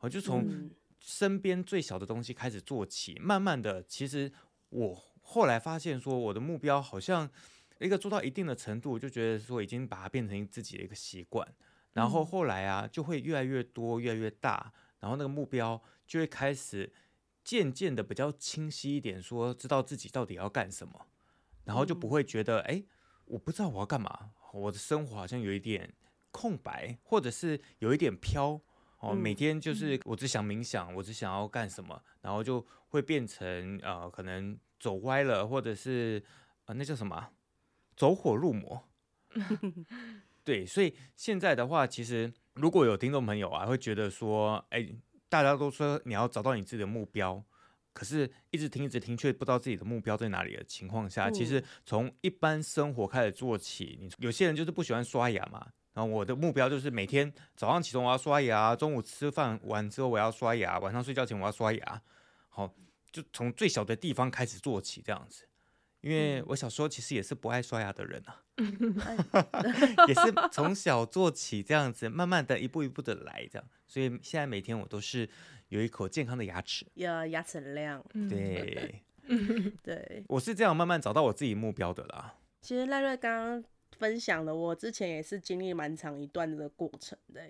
[0.00, 0.70] 我就从
[1.00, 4.32] 身边最小的东西开始做起，慢慢的，其实
[4.70, 7.28] 我后来发现说，我的目标好像
[7.78, 11.46] 一个做到一定的程度，我就觉得说已经把它变成自己的一个习惯，
[11.92, 16.92] 然后后来啊，就会越来越多、越来越大，然后那个目标就会开始
[17.44, 21.06] 渐渐的比较清晰一点，说知道自己到底要干什么。
[21.68, 22.82] 然后就不会觉得，哎，
[23.26, 25.92] 我不知道我要干嘛，我的生活好像有一点
[26.30, 28.58] 空白，或者是有一点飘，
[29.00, 36.24] 哦，每天就是我只想冥想，我只想要干什么，然后就会变成呃，可能走歪了，或者是
[36.64, 37.32] 呃，那叫什么，
[37.94, 38.88] 走火入魔。
[40.42, 44.88] 对，所以现在的话，其实如果有听众朋友啊，会觉得说，哎，
[45.28, 47.44] 大家都说你要找到你自己的目标。
[47.98, 53.98] 可是，一直听，一直听，却不知道自己的目标在哪里的情况下，其实从一般生活开始做起。
[54.00, 62.02] 你有些人就是不喜欢刷牙嘛，然后我的目标就是每天早上起床我要刷牙，中午吃饭完之后我要刷牙，晚上睡觉前我要刷牙。
[62.48, 62.72] 好，
[63.10, 65.48] 就从最小的地方开始做起，这样子。
[66.00, 68.44] 因为我小时候其实也是不爱刷牙的人啊，
[70.06, 73.68] 也是从小做起这样子，慢慢的一步一步的来这样。
[73.88, 75.28] 所以现在每天我都是。
[75.68, 79.02] 有一口健康的牙齿，要牙齿亮，对，
[79.82, 82.34] 对，我是这样慢慢找到我自己目标的啦。
[82.60, 83.64] 其实赖瑞刚刚
[83.98, 87.42] 分享了，我之前也是经历蛮长一段的过程的，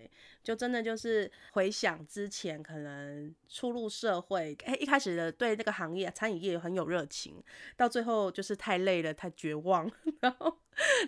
[0.42, 7.42] 就真的就是回想之前可能初入社会，哎，一开始的对那个行业餐饮业很有热情，
[7.76, 10.58] 到最后就是太累了，太绝望， 然后。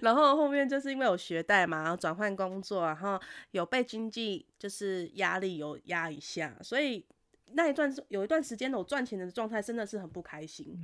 [0.02, 3.20] 然后后面就是因为有学贷嘛，然后转换工作，然后
[3.52, 7.06] 有被经济就是压力有压一下，所以
[7.52, 10.76] 那一段有一段时间的我赚钱的状态真的是很不开心。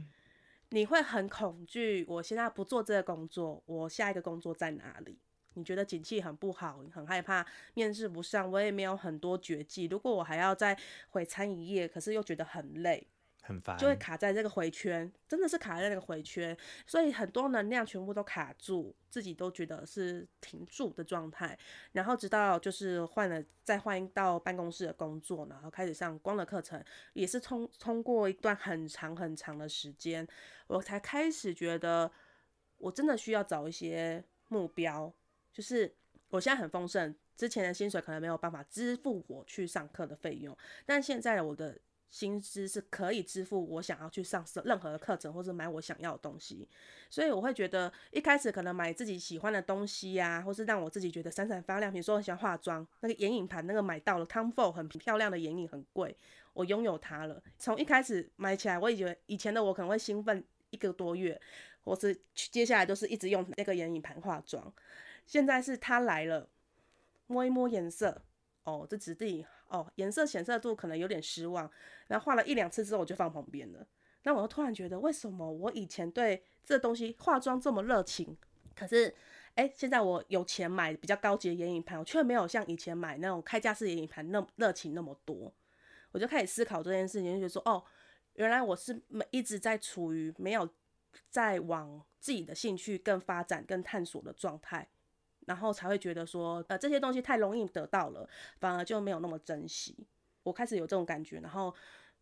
[0.71, 5.19] 你会很恐惧，我现在不做这个工作，我下一个工作在哪里？
[5.55, 9.87] 你觉得景气很不好，你很害怕面试不上，我也没有很多绝技。
[9.87, 13.07] 如果我还要再回餐饮业，可是又觉得很累。
[13.47, 21.57] 很烦，就会卡在这个回圈，真的是卡在那个回圈，所以很多能量全部都卡住，自己都觉得是停住的状态。
[21.93, 26.83] 然后直到就是换了，再换到办公室的工作，然后开始上光的课程，
[27.13, 30.27] 也是通通过一段很长很长的时间，
[30.67, 32.11] 我才开始觉得
[32.79, 35.13] 我真的需要找一些目标。
[35.53, 35.95] 就是
[36.31, 41.79] 我现在很丰盛，之前的薪水可能没有办法支付我去上课的费用，但现在我的。
[42.11, 46.69] 薪资是可以支付我想要去上任何的课程，或者买我想要的东西，
[47.11, 51.93] 所以我会觉得一开始可能买自己喜欢的东西呀、啊，或是让我自己觉得闪闪发亮。
[51.93, 56.17] 比如说我喜欢化妆，那个眼影盘那个买到了，Tom Ford 很漂亮的眼影很贵，
[56.55, 57.43] 我拥有它了。
[57.59, 61.39] 从一开始买起来，我以为以前的我可能会兴奋一个多月，
[61.85, 64.73] 或是接下来都是一直用那个眼影盘化妆。
[65.27, 66.49] 现在是它来了，
[67.27, 68.23] 摸一摸颜色，
[68.63, 69.45] 哦，这质地。
[69.69, 71.71] 哦，颜色显色度可能有点失望，
[72.09, 73.87] 然后画了一两次之后我就放旁边了。
[74.23, 78.37] 那我又突然觉得，为什么我以前对这东西化妆这么热情，
[78.75, 79.15] 可是，
[79.55, 85.53] 哎，现在我有钱买比较高级的眼影盘，我却没有像以前买那种开架式眼影盘那热情那么多。
[86.11, 87.85] 我就开始思考这件事情，就觉得说，哦，
[88.35, 90.69] 原来我是没一直在处于没有
[91.29, 94.89] 在往自己的兴趣更发展、更探索的状态。
[95.47, 98.29] 然后才会觉得说，呃，这些东西太容易得到了，
[98.59, 99.97] 反而就没有那么珍惜。
[100.43, 101.75] 我开始有这种感觉，然后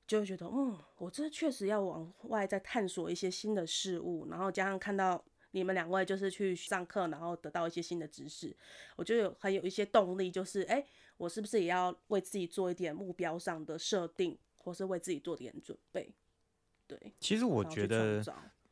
[0.07, 4.29] 就会觉得，嗯，我这确实要往外再探索一些新的事物。
[4.31, 8.57] 然后加上看到你们两位就是去上课，然后得到一些新的知识，
[8.97, 10.85] 我就有很有一些动力，就是，哎，
[11.17, 16.15] 我是不是也要为自己做一点目标上的设定，或是为自己做点准备？
[16.87, 18.23] 对，其实我觉得。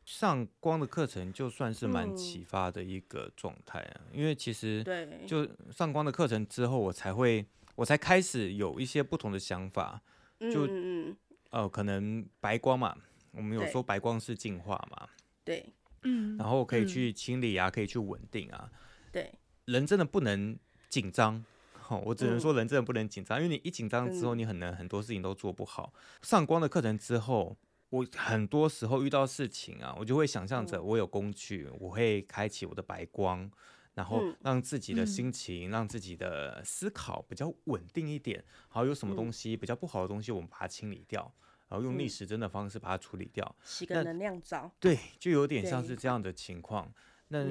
[0.05, 5.09] 上光的课程就算是蛮启发的一个状态啊，嗯、因为其实对。
[5.27, 10.03] 就上光的课程之后，我才会，我才开始有一些不同的想法，
[10.41, 11.17] 就嗯。
[11.51, 12.97] 呃，可能白光嘛，
[13.33, 15.07] 我们有说白光是净化嘛，
[15.45, 15.67] 对，
[16.03, 18.71] 嗯，然后可以去清理啊，可以去稳定啊，
[19.13, 19.31] 对，
[19.67, 21.45] 人真的不能紧张，
[21.89, 25.93] 哦，我只能说人真的不能紧张，因为你一紧张之后，你很能很多事情都做不好。
[26.23, 27.57] 上光的课程之后。
[27.93, 33.51] 我很多时候遇到事情啊，我就会想象着我有工具，我会开启我的白光，
[33.93, 38.43] 然后让自己的心情、让自己的思考比较稳定一点。
[38.69, 41.31] 好，有什么东西比较不好的东西，我们把它清理掉，
[41.69, 44.73] 然后用逆时针的方式把它处理掉，洗个能量澡。
[44.81, 46.91] 对，就有点像是这样的情况。
[47.29, 47.45] 那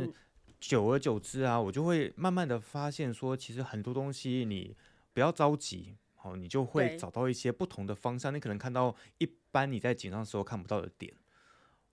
[0.59, 4.75] 久而久之啊，我就会慢慢的发现说，其实很多东西你
[5.13, 5.97] 不要着急。
[6.21, 8.31] 好，你就会找到一些不同的方向。
[8.31, 11.11] 你可能看到一般你在紧张时候看不到的点，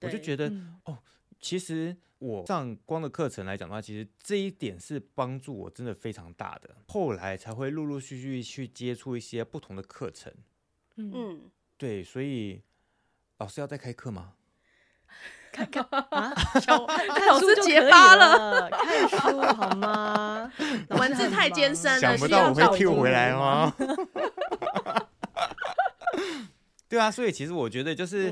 [0.02, 0.98] 我就觉得、嗯、哦，
[1.40, 6.76] 其实我上光的课程来讲的话，其实这一点是帮助我真的非常大的。
[6.88, 10.30] 后来才会陆陆续续去接触一些不同的课程。
[10.96, 12.60] 嗯，对，所以
[13.38, 14.34] 老师要再开课吗？
[15.66, 16.32] 看看 啊，
[17.28, 20.52] 老师结巴了，看书好吗？
[20.90, 23.72] 文字太艰深了，想不到我会 Q 回来吗？
[26.88, 28.30] 对啊，所以其实我觉得就是，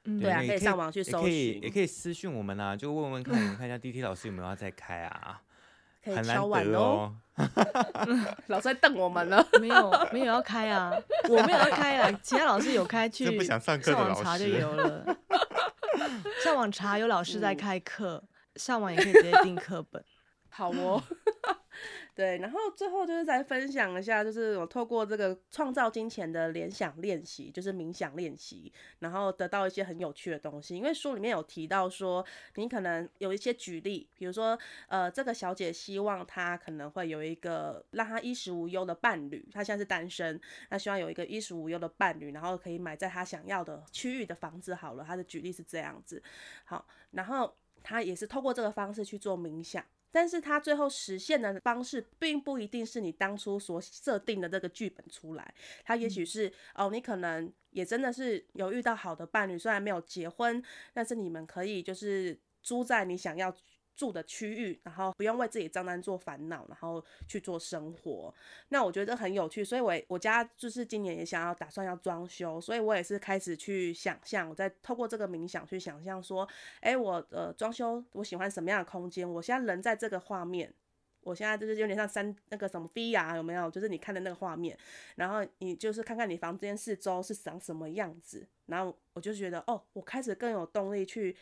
[0.05, 5.41] 嗯，对啊，可以上网去搜寻，也可以也可以私讯我们啊，就问问看，你们看一下 DT 老师有没有要再开啊？
[6.01, 7.13] 很难得哦。
[8.47, 10.91] 老师在瞪我们了，没有没有要开啊，
[11.29, 15.17] 我没有要开啊，其他老师有开，去不想上课的老师，上网查就有了。
[16.43, 18.23] 上网查有老师在开课，
[18.55, 20.03] 上网也可以直接订课本。
[20.49, 21.03] 好哦。
[22.15, 30.75] 对，然后最后就是再分享一下，就是我透过这个创造金钱的联想练习，就是冥想练习，然后得到一些很有趣的东西。
[30.75, 40.39] 因为书里面有提到说，你可能有一些举例，比如说，呃，这个小姐希望她可能会有一个让她衣食无忧的伴侣，她现在是单身，
[40.69, 44.75] 她希望有一个衣食无忧的伴侣，然后可以买在她想要的区域的房子。
[44.75, 46.21] 好了，她的举例是这样子。
[46.65, 49.83] 好，然后她也是透过这个方式去做冥想。
[50.11, 55.53] 但是他最后实现的方式，并不一定是你当初所设定的这个剧本出来。
[55.83, 63.55] 他也许是哦，你可能也真的是有遇到好的伴侣，虽然没有结婚，但是你们可以就是租在你想要
[64.00, 68.33] 住的区域，然后不用为自己账单做烦恼，然后去做生活。
[68.69, 76.47] 那我觉得很有趣，所以我我家就是今年也想要打算要装修，所以我也是开始去想象，我在透过这个冥想去想象说，
[76.79, 79.29] 哎，我呃装修我喜欢什么样的空间？
[79.29, 80.73] 我现在人在这个画面，
[81.19, 83.69] 我现在就是有点像三那个什么 VR 有没有？
[83.69, 84.77] 就是你看的那个画面，
[85.15, 91.35] 然后你就是看看你房间四周是长什么样子，然后我就觉得哦，我开始更有动力去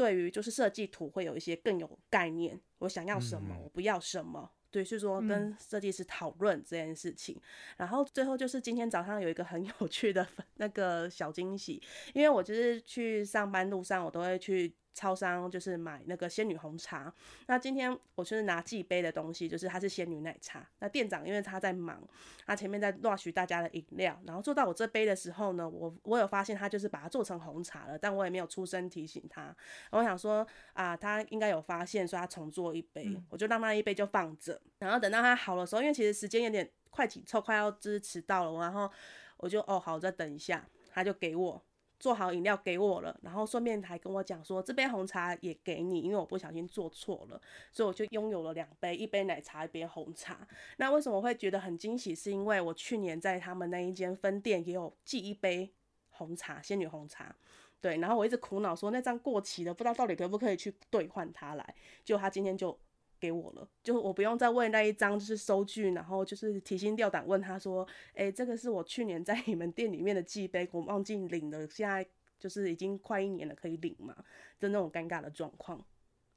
[0.00, 4.50] 对于就是设计图会有一些更有概念，我想要什么，我不要什么。
[4.70, 7.42] 对，是说跟设计师讨论这件事情，嗯，
[7.76, 11.82] 然后最后就是今天早上有一个很有趣的那个小惊喜，
[12.14, 14.72] 因为我就是去上班路上，我都会去。
[14.92, 17.12] 超商就是买那个仙女红茶。
[17.46, 20.68] 那今天我就是拿寄杯的东西，就是它是仙女奶茶。
[20.80, 22.02] 那店长因为他在忙，
[22.44, 29.54] 他前面在 rush 大家的饮料，然后做到我这杯的时候呢，我我有发现他就是把它做成红茶了，但我也没有出声提醒他。
[29.90, 34.60] 我想说啊，他应该有发现，所以他重做一杯，我就让他一杯就放着。
[34.78, 38.90] 然后等到他好的时候，因为其实时间有点快紧凑，快要就是迟到了，然后
[39.36, 41.62] 我就哦好，再等一下，他就给我。
[42.00, 47.40] 做好饮料给我了，然后顺便还跟我讲说，这杯红茶也给你，因为我不小心做错了，
[47.70, 50.48] 所以我就拥有了两杯，一杯奶茶，一杯红茶。
[50.78, 52.14] 那为什么会觉得很惊喜？
[52.14, 55.70] 是因为我去年在他们那一间分店也有寄一杯
[56.08, 57.36] 红茶，仙女红茶，
[57.80, 57.98] 对。
[57.98, 61.74] 然后我一直苦恼说那张过期的，不知道到底可不可以去兑换它来。
[62.02, 62.76] 就他今天就。
[63.20, 72.04] 给我了，就我不用再为那一张就是收据，然后就是提心吊胆问他说，哎、欸，这个是我去年在你们店里面的寄杯，我忘记领了，现在
[72.38, 74.16] 就是已经快一年了，可以领吗？
[74.58, 75.84] 就那种尴尬的状况，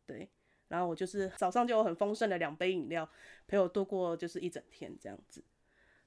[0.05, 0.29] 对。
[0.69, 3.07] 然后我就是早上就有很丰盛的两杯饮料
[3.45, 5.43] 陪我度过就是一整天这样子，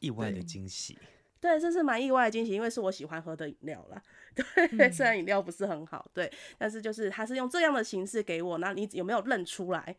[0.01, 0.99] 意外的惊喜。
[1.39, 4.03] 对，这是蛮意外的惊喜，因为是我喜欢喝的饮料啦。
[4.35, 9.97] 对，嗯、虽然饮料不是很好，对，但是就是他是用这样的形式给我，那你有没有认出来？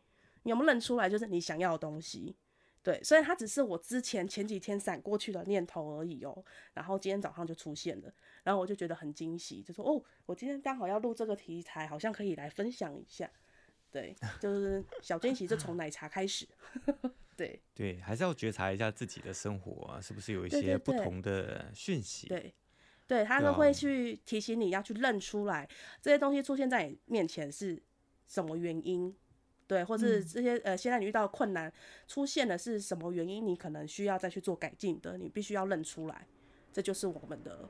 [0.47, 1.09] 你有没有认出来？
[1.09, 2.33] 就是你想要的东西，
[2.81, 6.41] 对，所以它只是我之前前几天闪过去的念头而已哦。
[6.73, 8.09] 然后今天早上就出现了，
[8.45, 13.29] 然后我就觉得很惊喜，就说哦，我今天刚好要录这个题材，好像可以来分享一下。
[13.91, 16.47] 对，就是小惊喜，就从奶茶开始。
[17.35, 22.27] 对对，还是要觉察一下自己的生活啊，是不是有一些不同的讯息？
[22.27, 22.55] 对
[23.05, 25.67] 对，他都会去提醒你要去认出来
[26.01, 27.83] 这些东西出现在你面前是
[28.27, 29.13] 什么原因。
[29.67, 31.71] 对，或是这些呃，现在你遇到困难
[32.07, 33.45] 出现的是什么原因？
[33.45, 36.25] 你可能需要再去做改进的，你必须要认出来，
[36.71, 37.67] 这就是我们的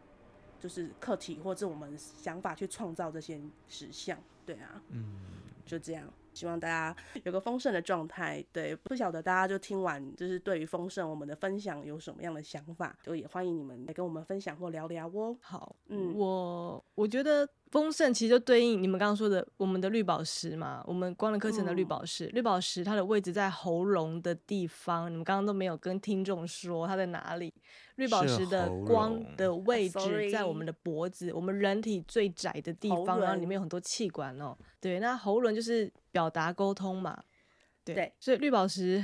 [0.59, 4.17] 就是课题，或者我们想法去创造这些实像。
[4.45, 5.17] 对啊，嗯，
[5.65, 6.07] 就这样。
[6.33, 15.35] 希望大家有个丰盛的状态，对，不晓得大家就听完，就是对于丰盛我们的分享有什么样的想法，就也欢迎你们来跟我们分享或聊聊哦。
[15.41, 27.53] 好，嗯，我我觉得丰盛其实就对应你们刚刚说的我们的绿宝石嘛，我们光的课程的绿宝石，嗯、绿宝石它的位置在喉咙的地方，你们刚刚都没有跟听众说它在哪里。
[27.95, 34.55] 绿宝石的光的位置在我们的脖子，我们人体最窄的地方，然后里面有很多气管哦。
[34.79, 37.19] 对，那喉轮就是表达沟通嘛。
[37.83, 39.03] 对，对，所以绿宝石，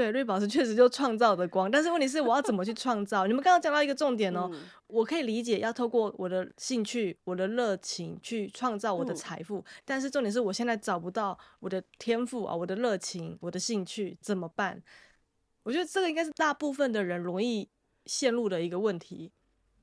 [0.00, 1.70] 对，绿宝石确实就创造的光。
[1.70, 3.26] 但是问题是，我要怎么去创造？
[3.26, 14.82] 你们刚刚讲到一个重点哦，嗯、我可以理解要透过我的兴趣、我的热情去创造我的财富，嗯、但是重点是我现在找不到我的天赋啊，我的热情、我的兴趣怎么办？
[15.64, 17.68] 我觉得这个应该是大部分的人容易。
[18.06, 19.30] 陷入的一个问题，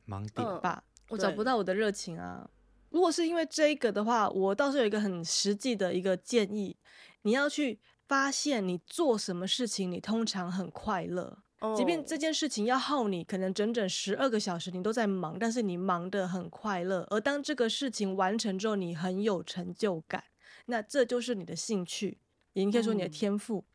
[0.07, 2.49] 盲点吧，我找不到我的热情啊。
[2.89, 6.75] 如果是因为这个的话，我倒是有一个很实际的一个建议，
[7.21, 11.39] 你要去发现你做什么事情，你通常很快乐，
[11.75, 17.05] 即便这件事情要耗你可能整整十二个小时，你都在忙，但是你忙得很快乐。
[17.09, 20.23] 而当这个事情完成之后，你很有成就感，
[20.67, 22.17] 那这就是你的兴趣，
[22.53, 23.65] 也你可以说你的天赋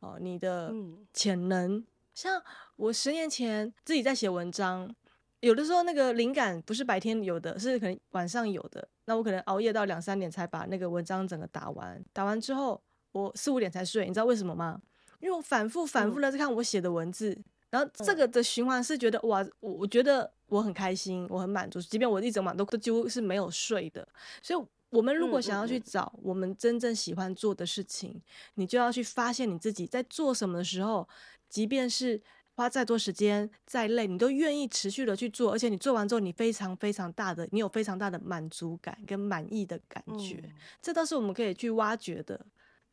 [0.00, 0.72] 哦，你的
[1.12, 1.84] 潜能。
[2.14, 2.40] 像
[2.76, 4.94] 我十年前自己在写文章，
[5.40, 8.88] 有的时候那个灵感不是白天有的，是可能晚上有的。
[9.06, 12.80] 那我可能熬夜到两三点才把那个文章整个打完，打完之后
[13.14, 14.06] 我四五点才睡。
[14.06, 14.80] 你知道为什么吗？
[15.20, 24.06] 因为我反复反复的在看我写的文字，嗯、然后这个的循环是觉得哇，我我觉得我很开心，我很满足，即便我一整晚都都几乎是没有睡的。
[24.42, 28.22] 所以，我们如果想要去找我们真正喜欢做的事情，嗯嗯嗯，
[28.56, 31.08] 你就要去发现你自己在做什么的时候。
[31.48, 32.20] 即便是
[32.56, 40.52] 花再多时间、再累，你都愿意持续的去做，而且你做完之后，你非常非常大的，你有非常大的满足感跟满意的感觉，嗯、
[40.82, 42.44] 这倒是我们可以去挖掘的。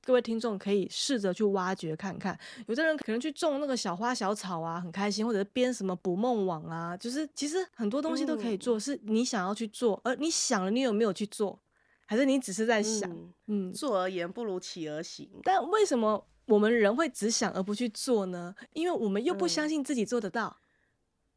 [0.04, 2.38] 各位听众可以试着去挖掘看看。
[2.68, 11.60] 有的人可能去种那个小花小草啊，很开心，或者是编什么捕梦网啊，就是其实很多东西都可以做，嗯、是你想要去做，而你想了，你有没有去做？
[12.06, 13.10] 还是你只是在想？
[13.12, 15.30] 嗯，嗯坐而言不如起而行。
[15.44, 16.28] 但为什么？
[16.46, 18.54] 我们人会只想而不去做呢？
[18.74, 20.58] 因为我们又不相信自己做得到，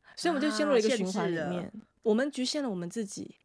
[0.02, 1.62] 嗯、所以我们就陷入了一个循环里面。
[1.66, 1.70] 啊、
[2.02, 3.36] 我们局限了我们自己，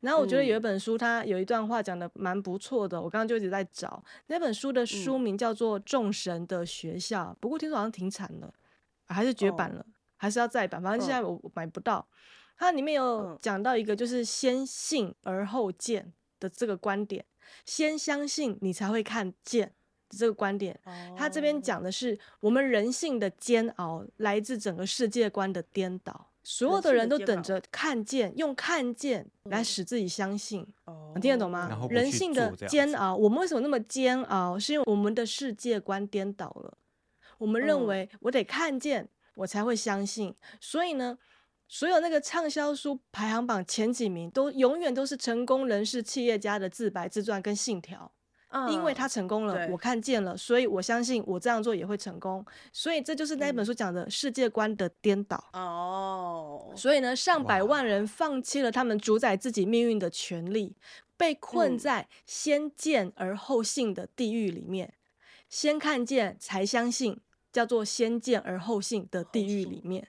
[0.00, 4.02] 然后我觉得有一本书，它有一段话讲的蛮不错的，我刚刚就一直在找。
[4.26, 8.52] 那本书的书名叫做《众神的学校》，不过听说好像停产了，
[9.08, 9.84] 还是绝版了，
[10.16, 12.06] 还是要再版，反正现在我买不到。
[12.56, 17.24] 它里面有讲到一个就是先信而后见的这个观点，
[17.64, 19.72] 先相信你才会看见
[20.10, 20.78] 这个观点。
[21.16, 26.29] 他这边讲的是我们人性的煎熬来自整个世界观的颠倒。
[26.42, 30.66] 所有的人都等着看见，用看见来使自己相信。
[30.86, 31.86] 哦、嗯，听得懂吗？
[31.90, 34.58] 人性的煎熬，我们为什么那么煎熬？
[34.58, 36.78] 是因为我们的世界观颠倒了。
[37.38, 40.34] 我们认为我得看见，我才会相信。
[40.60, 41.18] 所以呢，
[41.68, 48.12] 所有那个畅销书排行榜前几名，都永远都是成功人士、企业家的自白自传跟信条。
[48.68, 52.44] 因为他成功了，我看见了，所以我相信我这样做也会成功。
[52.72, 55.42] 所以这就是那本书讲的世界观的颠倒。
[55.52, 60.74] 哦，所以呢，上百万人放弃了他们主宰自己命运的权利，
[61.16, 64.94] 被困在先见而后信的地狱里面。
[65.48, 67.20] 先看见才相信，
[67.52, 70.08] 叫做先见而后信的地狱里面。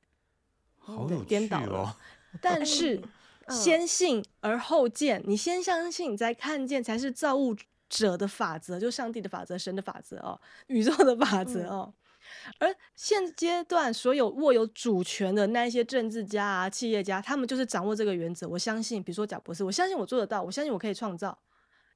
[0.78, 1.26] 好有趣哦。
[1.28, 1.98] 颠倒了。
[2.42, 3.02] 但是
[3.50, 7.56] 先信而后见，你先相信，你再看见，才是造物
[7.92, 11.94] 者的法则，就是上帝的法则、神的法则哦，宇宙的法则哦。
[11.94, 18.48] 嗯、而现阶段所有握有主权的那一些政治家啊、企业家，他们就是掌握这个原则。
[18.48, 21.38] 我相信，比如说贾博士，我相信我做得到，我相信我可以创造。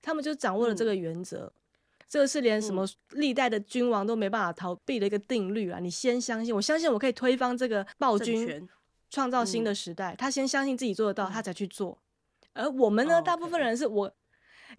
[0.02, 1.52] 他们就掌握了这个原则，嗯、
[2.10, 5.80] 这个是连什么历代的君王都没办法逃避的一个定律啊！
[5.80, 8.68] 你先相信，我相信我可以推翻这个暴君，
[9.10, 10.14] 创造新的时代。
[10.14, 11.98] 嗯、他先相信自己做得到，他才去做。
[12.54, 14.12] 而我们呢，哦、大部分人是我。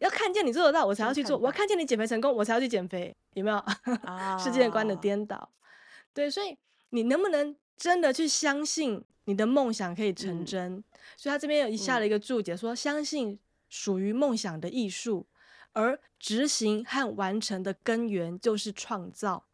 [0.01, 3.15] 要看见你做得到，我才要去做；我要看见你减肥成功，我才要去减肥。
[3.35, 3.57] 有没有？
[4.05, 5.51] 啊、 世界观的颠倒。
[6.13, 6.57] 对，所以
[6.91, 10.77] 你能不能真的去相信你的梦想可以成真？
[10.77, 10.85] 嗯、
[11.17, 13.39] 所以他这边有下了一个注解说，说、嗯、相信
[13.69, 15.27] 属于梦想的艺术，
[15.73, 19.45] 而执行和完成的根源就是创造。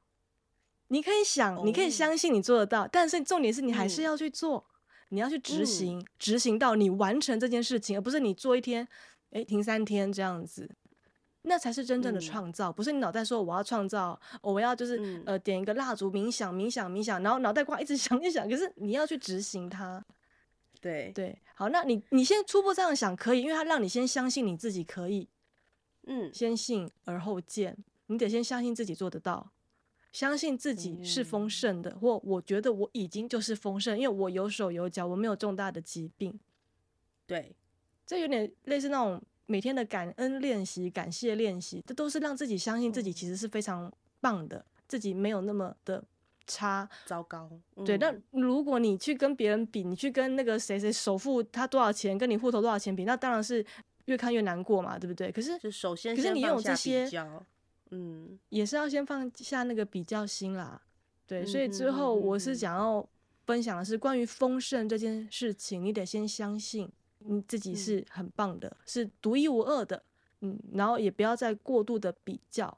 [0.89, 8.87] 你可以想，哦、你可以相信你做得到，但是重点是你还是要去做，嗯、你要去执行，执行到你完成这件事情，而不是你做一天。
[9.33, 10.71] 诶，停三天这样子，
[11.43, 20.05] 那才是真正的创造，嗯、不是你脑袋说我要创造，我要就是、嗯、呃点一个蜡烛冥想冥想冥想，然后脑袋瓜一直 想一想，可是你要去执行它。
[20.81, 25.29] 对对，好，那你你先初步这样想可以，因为它让你先相信你自己可以，
[26.07, 27.77] 嗯，先信而后见，
[28.07, 29.53] 你得先相信自己做得到，
[30.13, 36.39] 相信自己是丰盛的，嗯、或我觉得我已经就是丰盛，因为我有手有脚，我没有重大的疾病。
[37.27, 37.55] 对。
[38.07, 46.03] 这有点类似那种每天的感恩练习、感谢练习，这都是让自己相信自己其实是非常棒的，自己没有那么的
[46.47, 47.51] 差、糟糕。
[47.77, 53.65] 嗯、对，但如果你去跟别人比，你去跟那个谁谁首付他多少钱，跟你户头多少钱比，那当然是
[54.07, 55.31] 越看越难过嘛，对不对？
[55.31, 57.09] 可是，就首先，可是你拥有这些，
[57.91, 60.81] 嗯，也是要先放下那个比较心啦。
[61.27, 63.07] 对，所以之后我是想要
[63.47, 66.91] 分享的是关于丰盛这件事情，你得先相信。
[67.27, 70.03] 你自己是很棒的，嗯、是独一无二的，
[70.41, 72.77] 嗯，然后也不要再过度的比较，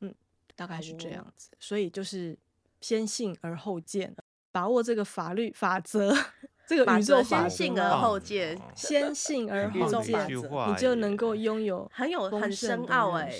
[0.00, 0.14] 嗯，
[0.56, 1.50] 大概是这样子。
[1.52, 2.36] 哦、所以就是
[2.80, 4.14] 先信而后见，
[4.52, 6.14] 把握这个法律法则，
[6.66, 13.32] 这个宇宙法则，先信而后见，先信而后见，你就能够拥有很有很深奥哎。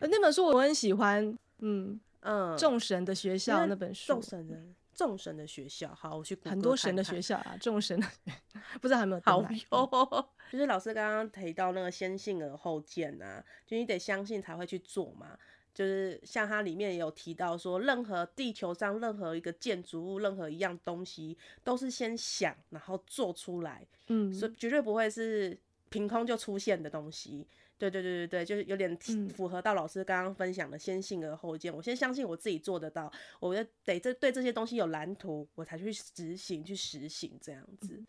[0.00, 4.56] 那本书我很喜欢，嗯嗯，众神的学校那本书，众神的。
[4.96, 6.36] 众神的学校，好，我去。
[6.44, 8.06] 很多神的学校啊，众神的，
[8.80, 9.20] 不知道还有没有？
[9.30, 15.38] 好哟，就是老师刚刚提到那个先信而后见啊，就你得相信才会去做嘛。
[15.74, 25.58] 就是像它里面也有提到说，任何地球上任何一个建筑物，任何一样东西，都是先想然后做出来，嗯，所以绝对不会是
[25.90, 27.46] 凭空就出现的东西。
[27.78, 28.96] 对对对对对，就是有点
[29.34, 31.70] 符合到老师刚刚分享的先信而后见。
[31.70, 38.02] 嗯、我先相信我自己做得到，我就得这对这些东西有蓝图，我才去执行去实行这样子。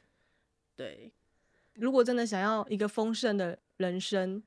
[0.75, 1.11] 对，
[1.73, 4.41] 如果真的想要一个丰盛的人生，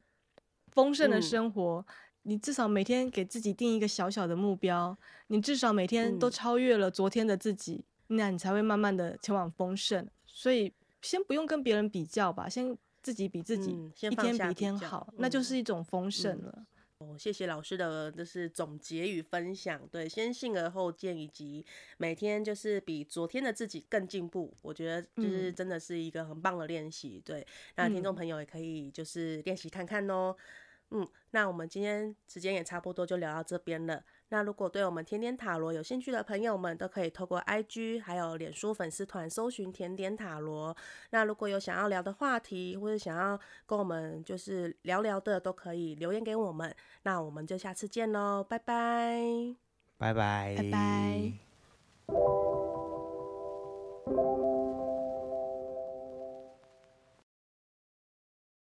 [0.69, 4.97] 丰盛的生活，嗯、你至少每天给自己定一个小小的目标，
[5.27, 10.09] 你至少每天都超越了昨天的自己，嗯、那你才会慢慢的前往丰盛。
[10.25, 12.75] 所以先不用跟别人比较吧，先。
[13.03, 16.67] 自己比自己一天比一天好，嗯、那就是一种丰盛了。
[16.99, 19.81] 哦，谢谢老师的，就是总结与分享。
[19.91, 21.65] 对，先信而后见，以及
[21.97, 24.55] 每天就是比昨天的自己更进步。
[24.61, 27.19] 我觉得就是真的是一个很棒的练习。
[27.25, 27.47] 对，
[27.77, 30.37] 那听众朋友也可以就是练习看看哦。
[30.91, 34.05] 嗯，那我们今天时间也差不多，就聊到这边了。
[34.31, 40.77] 那如果对我们甜点塔罗有兴趣的朋友们，都可以透过 IG 还有脸书粉丝团搜寻甜点塔罗。
[41.11, 46.75] 那如果有想要聊的话题，或者想要跟我们就是聊聊的，都可以留言给我们。
[47.03, 49.55] 那我们就下次见喽，拜拜，
[49.99, 51.33] 拜拜，拜拜。